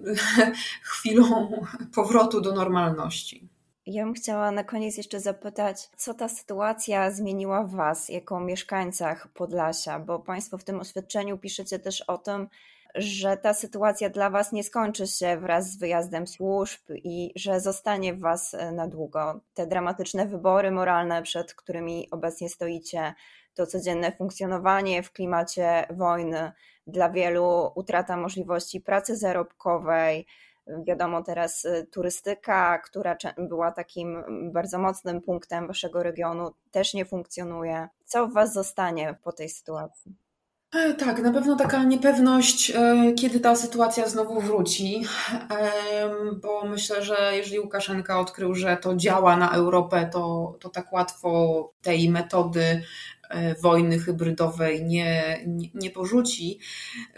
chwilą 0.82 1.62
powrotu 1.94 2.40
do 2.40 2.52
normalności. 2.52 3.49
Ja 3.90 4.04
bym 4.04 4.14
chciała 4.14 4.50
na 4.50 4.64
koniec 4.64 4.96
jeszcze 4.96 5.20
zapytać, 5.20 5.88
co 5.96 6.14
ta 6.14 6.28
sytuacja 6.28 7.10
zmieniła 7.10 7.64
w 7.64 7.70
Was 7.70 8.08
jako 8.08 8.40
mieszkańcach 8.40 9.28
Podlasia, 9.28 9.98
bo 9.98 10.18
Państwo 10.18 10.58
w 10.58 10.64
tym 10.64 10.80
oświadczeniu 10.80 11.38
piszecie 11.38 11.78
też 11.78 12.00
o 12.00 12.18
tym, 12.18 12.48
że 12.94 13.36
ta 13.36 13.54
sytuacja 13.54 14.10
dla 14.10 14.30
Was 14.30 14.52
nie 14.52 14.64
skończy 14.64 15.06
się 15.06 15.36
wraz 15.36 15.70
z 15.70 15.78
wyjazdem 15.78 16.26
służb 16.26 16.80
i 16.90 17.32
że 17.36 17.60
zostanie 17.60 18.14
w 18.14 18.20
Was 18.20 18.54
e, 18.54 18.72
na 18.72 18.88
długo. 18.88 19.40
Te 19.54 19.66
dramatyczne 19.66 20.26
wybory 20.26 20.70
moralne, 20.70 21.22
przed 21.22 21.54
którymi 21.54 22.08
obecnie 22.10 22.48
stoicie, 22.48 23.14
to 23.54 23.66
codzienne 23.66 24.12
funkcjonowanie 24.12 25.02
w 25.02 25.12
klimacie 25.12 25.86
wojny, 25.90 26.52
dla 26.86 27.10
wielu 27.10 27.72
utrata 27.74 28.16
możliwości 28.16 28.80
pracy 28.80 29.16
zarobkowej, 29.16 30.26
Wiadomo 30.86 31.22
teraz 31.22 31.64
y, 31.64 31.86
turystyka, 31.90 32.78
która 32.78 33.16
była 33.38 33.72
takim 33.72 34.22
bardzo 34.52 34.78
mocnym 34.78 35.22
punktem 35.22 35.66
waszego 35.66 36.02
regionu, 36.02 36.50
też 36.70 36.94
nie 36.94 37.04
funkcjonuje. 37.04 37.88
Co 38.04 38.26
w 38.26 38.32
was 38.32 38.52
zostanie 38.52 39.16
po 39.22 39.32
tej 39.32 39.48
sytuacji? 39.48 40.14
E, 40.74 40.94
tak, 40.94 41.22
na 41.22 41.32
pewno 41.32 41.56
taka 41.56 41.84
niepewność, 41.84 42.70
e, 42.70 43.12
kiedy 43.12 43.40
ta 43.40 43.56
sytuacja 43.56 44.08
znowu 44.08 44.40
wróci, 44.40 45.02
bo 46.42 46.64
myślę, 46.64 47.02
że 47.02 47.32
jeżeli 47.32 47.60
Łukaszenka 47.60 48.20
odkrył, 48.20 48.54
że 48.54 48.76
to 48.76 48.96
działa 48.96 49.36
na 49.36 49.50
Europę, 49.50 50.10
to, 50.12 50.56
to 50.60 50.68
tak 50.68 50.92
łatwo 50.92 51.72
tej 51.82 52.10
metody 52.10 52.82
wojny 53.62 53.98
hybrydowej 53.98 54.84
nie, 54.84 55.40
nie, 55.46 55.68
nie 55.74 55.90
porzuci, 55.90 56.58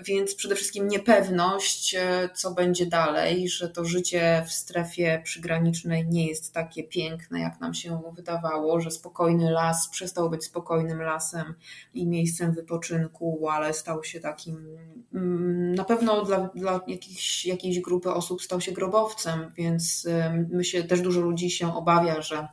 więc 0.05 0.35
przede 0.35 0.55
wszystkim 0.55 0.89
niepewność, 0.89 1.95
e, 1.95 2.29
co 2.35 2.55
będzie 2.55 2.87
dalej, 2.87 3.49
że 3.49 3.69
to 3.69 3.85
życie 3.85 4.45
w 4.47 4.53
strefie 4.53 5.23
przygranicznej 5.25 6.07
nie 6.07 6.27
jest 6.27 6.53
takie 6.53 6.85
piękne, 6.85 7.41
jak 7.41 7.61
nam 7.61 7.75
się 7.75 8.03
wydawało, 8.15 8.81
że 8.81 8.91
spokojny 8.91 9.51
las 9.51 9.89
przestał 9.89 10.31
być 10.31 10.45
spokojnym 10.45 11.03
lasem 11.03 11.55
i 11.95 12.07
miejscem 12.07 12.53
wypoczynku, 12.53 13.49
ale 13.49 13.75
stał 13.75 14.05
się 14.05 14.21
takim, 14.21 14.67
mm, 15.15 15.75
na 15.75 15.85
pewno 15.85 16.25
dla, 16.25 16.51
dla 16.55 16.81
jakiejś, 16.87 17.47
jakiejś 17.47 17.81
grupy 17.81 18.11
osób 18.11 18.43
stał 18.43 18.61
się 18.61 18.73
grobowcem, 18.73 19.53
więc 19.57 20.09
myślę, 20.51 20.83
też 20.83 21.01
dużo 21.01 21.21
ludzi 21.21 21.51
się 21.51 21.77
obawia, 21.77 22.23
że, 22.23 22.49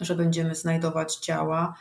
że 0.00 0.14
będziemy 0.14 0.54
znajdować 0.54 1.16
ciała. 1.16 1.74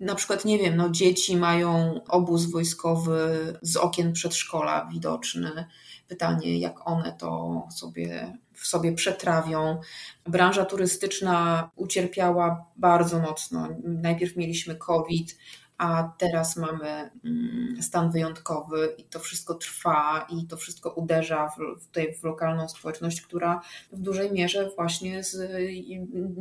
Na 0.00 0.14
przykład, 0.14 0.44
nie 0.44 0.58
wiem, 0.58 0.76
no, 0.76 0.90
dzieci 0.90 1.36
mają 1.36 2.00
obóz 2.08 2.50
wojskowy 2.50 3.58
z 3.62 3.76
okien 3.76 4.12
przedszkola 4.12 4.88
widoczny. 4.92 5.66
Pytanie, 6.08 6.58
jak 6.58 6.88
one 6.88 7.12
to 7.18 7.62
sobie 7.76 8.38
w 8.56 8.66
sobie 8.66 8.92
przetrawią. 8.92 9.80
Branża 10.26 10.64
turystyczna 10.64 11.70
ucierpiała 11.76 12.64
bardzo 12.76 13.18
mocno. 13.18 13.68
Najpierw 13.84 14.36
mieliśmy 14.36 14.76
COVID, 14.76 15.38
a 15.78 16.12
teraz 16.18 16.56
mamy 16.56 17.10
mm, 17.24 17.82
stan 17.82 18.10
wyjątkowy 18.10 18.94
i 18.98 19.04
to 19.04 19.20
wszystko 19.20 19.54
trwa 19.54 20.26
i 20.30 20.46
to 20.46 20.56
wszystko 20.56 20.90
uderza 20.90 21.48
w, 21.48 21.86
tutaj 21.86 22.14
w 22.14 22.24
lokalną 22.24 22.68
społeczność, 22.68 23.20
która 23.20 23.60
w 23.92 24.00
dużej 24.00 24.32
mierze 24.32 24.70
właśnie 24.76 25.24
z, 25.24 25.52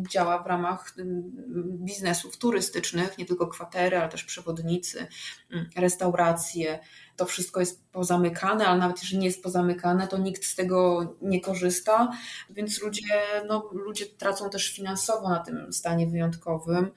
działa 0.10 0.44
w 0.44 0.48
ramach 0.48 0.94
mm, 1.00 1.24
biznesów 1.64 2.38
turystycznych, 2.38 3.18
nie 3.18 3.26
tylko 3.26 3.48
kwatery, 3.48 3.98
ale 3.98 4.10
też 4.10 4.24
przewodnicy, 4.24 5.08
mm, 5.52 5.70
restauracje. 5.76 6.80
To 7.16 7.26
wszystko 7.26 7.60
jest 7.60 7.86
pozamykane, 7.92 8.68
ale 8.68 8.80
nawet 8.80 9.02
jeżeli 9.02 9.20
nie 9.20 9.26
jest 9.26 9.44
pozamykane, 9.44 10.08
to 10.08 10.18
nikt 10.18 10.46
z 10.46 10.56
tego 10.56 11.08
nie 11.22 11.42
korzysta, 11.42 12.12
więc 12.50 12.82
ludzie, 12.82 13.22
no, 13.48 13.70
ludzie 13.72 14.06
tracą 14.06 14.50
też 14.50 14.74
finansowo 14.74 15.30
na 15.30 15.40
tym 15.40 15.74
stanie 15.74 16.08
wyjątkowym 16.08 16.92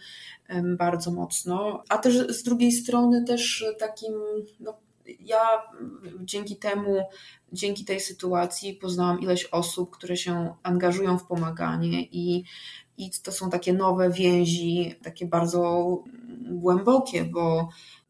bardzo 0.76 1.10
mocno, 1.10 1.82
a 1.88 1.98
też 1.98 2.14
z 2.14 2.42
drugiej 2.42 2.72
strony 2.72 3.24
też 3.24 3.64
takim, 3.78 4.12
no, 4.60 4.78
ja 5.20 5.38
dzięki 6.20 6.56
temu, 6.56 7.02
dzięki 7.52 7.84
tej 7.84 8.00
sytuacji 8.00 8.74
poznałam 8.74 9.20
ileś 9.20 9.44
osób, 9.44 9.90
które 9.90 10.16
się 10.16 10.54
angażują 10.62 11.18
w 11.18 11.26
pomaganie 11.26 12.02
i, 12.02 12.44
i 12.98 13.10
to 13.22 13.32
są 13.32 13.50
takie 13.50 13.72
nowe 13.72 14.10
więzi, 14.10 14.94
takie 15.02 15.26
bardzo 15.26 15.88
głębokie, 16.50 17.24
bo 17.24 17.68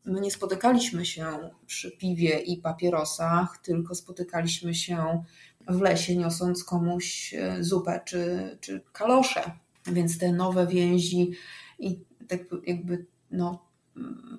my 0.08 0.20
nie 0.20 0.30
spotykaliśmy 0.30 1.06
się 1.06 1.50
przy 1.66 1.90
piwie 1.90 2.38
i 2.38 2.56
papierosach, 2.56 3.58
tylko 3.58 3.94
spotykaliśmy 3.94 4.74
się 4.74 5.24
w 5.68 5.80
lesie, 5.80 6.16
niosąc 6.16 6.64
komuś 6.64 7.34
e, 7.34 7.64
zupę 7.64 8.00
czy, 8.04 8.56
czy 8.60 8.80
kalosze. 8.92 9.50
Więc 9.86 10.18
te 10.18 10.32
nowe 10.32 10.66
więzi 10.66 11.30
i 11.78 12.00
tak 12.28 12.40
jakby 12.66 13.06
no, 13.30 13.68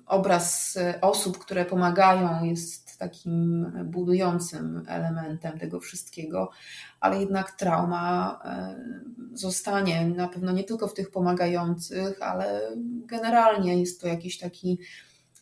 obraz 0.06 0.78
osób, 1.00 1.38
które 1.38 1.64
pomagają, 1.64 2.44
jest 2.44 2.98
takim 2.98 3.72
budującym 3.84 4.84
elementem 4.88 5.58
tego 5.58 5.80
wszystkiego, 5.80 6.50
ale 7.00 7.20
jednak 7.20 7.50
trauma 7.50 8.40
e, 8.44 8.76
zostanie 9.32 10.06
na 10.06 10.28
pewno 10.28 10.52
nie 10.52 10.64
tylko 10.64 10.88
w 10.88 10.94
tych 10.94 11.10
pomagających, 11.10 12.22
ale 12.22 12.76
generalnie 13.06 13.80
jest 13.80 14.00
to 14.00 14.08
jakiś 14.08 14.38
taki 14.38 14.78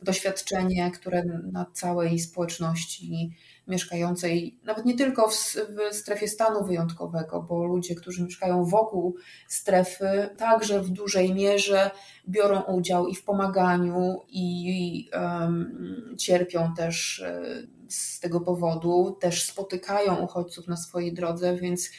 doświadczenie, 0.03 0.91
które 0.91 1.25
na 1.53 1.67
całej 1.73 2.19
społeczności 2.19 3.31
mieszkającej, 3.69 4.59
nawet 4.65 4.85
nie 4.85 4.97
tylko 4.97 5.29
w, 5.29 5.35
w, 5.35 5.95
strefie 5.95 6.29
stanu 6.29 6.65
wyjątkowego, 6.65 7.43
bo 7.43 7.65
ludzie, 7.65 7.95
którzy 7.95 8.25
mieszkają 8.25 8.65
wokół 8.65 9.17
strefy, 9.49 10.29
także 10.37 10.83
w 10.83 10.91
dużej 10.91 11.35
mierze 11.35 11.91
biorą 12.29 12.61
udział 12.61 13.07
i 13.07 13.15
w 13.15 13.25
pomaganiu, 13.25 14.21
i 14.29 15.11
um, 15.13 16.15
cierpią 16.19 16.75
też 16.75 17.21
e, 17.21 17.43
z 17.89 18.21
tego 18.21 18.41
powodu, 18.41 19.17
też 19.21 19.43
spotykają 19.43 20.17
uchodźców 20.17 20.69
na 20.69 20.77
swojej 20.77 21.15
drodze, 21.15 21.57
więc 21.57 21.91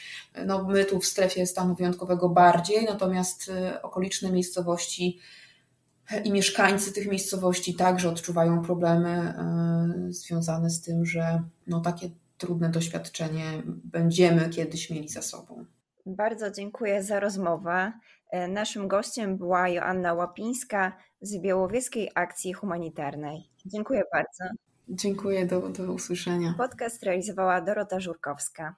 no, 0.46 0.64
my 0.64 0.84
tu 0.84 1.00
w 1.00 1.06
strefie 1.06 1.46
stanu 1.46 1.74
wyjątkowego 1.74 2.28
bardziej, 2.28 2.84
natomiast 2.84 3.48
e, 3.48 3.82
okoliczne 3.82 4.32
miejscowości 4.32 5.18
i 6.24 6.32
mieszkańcy 6.32 6.92
tych 6.92 7.08
miejscowości 7.08 7.74
także 7.74 8.08
odczuwają 8.08 8.62
problemy 8.62 9.08
e, 9.08 10.12
związane 10.12 10.70
z 10.70 10.80
tym, 10.80 11.04
że 11.04 11.42
no 11.66 11.80
takie 11.80 12.10
trudne 12.38 12.68
doświadczenie 12.68 13.62
będziemy 13.66 14.48
kiedyś 14.48 14.90
mieli 14.90 15.08
za 15.08 15.22
sobą. 15.22 15.64
Bardzo 16.06 16.50
dziękuję 16.50 17.02
za 17.02 17.20
rozmowę. 17.20 17.92
E, 18.30 18.48
naszym 18.48 18.88
gościem 18.88 19.38
była 19.38 19.68
Joanna 19.68 20.14
Łapińska 20.14 20.96
z 21.20 21.38
Białowieskiej 21.38 22.10
Akcji 22.14 22.52
Humanitarnej. 22.52 23.48
Dziękuję 23.66 24.02
bardzo. 24.12 24.44
Dziękuję, 24.88 25.46
do, 25.46 25.68
do 25.68 25.92
usłyszenia. 25.92 26.54
Podcast 26.58 27.02
realizowała 27.02 27.60
Dorota 27.60 28.00
Żurkowska. 28.00 28.74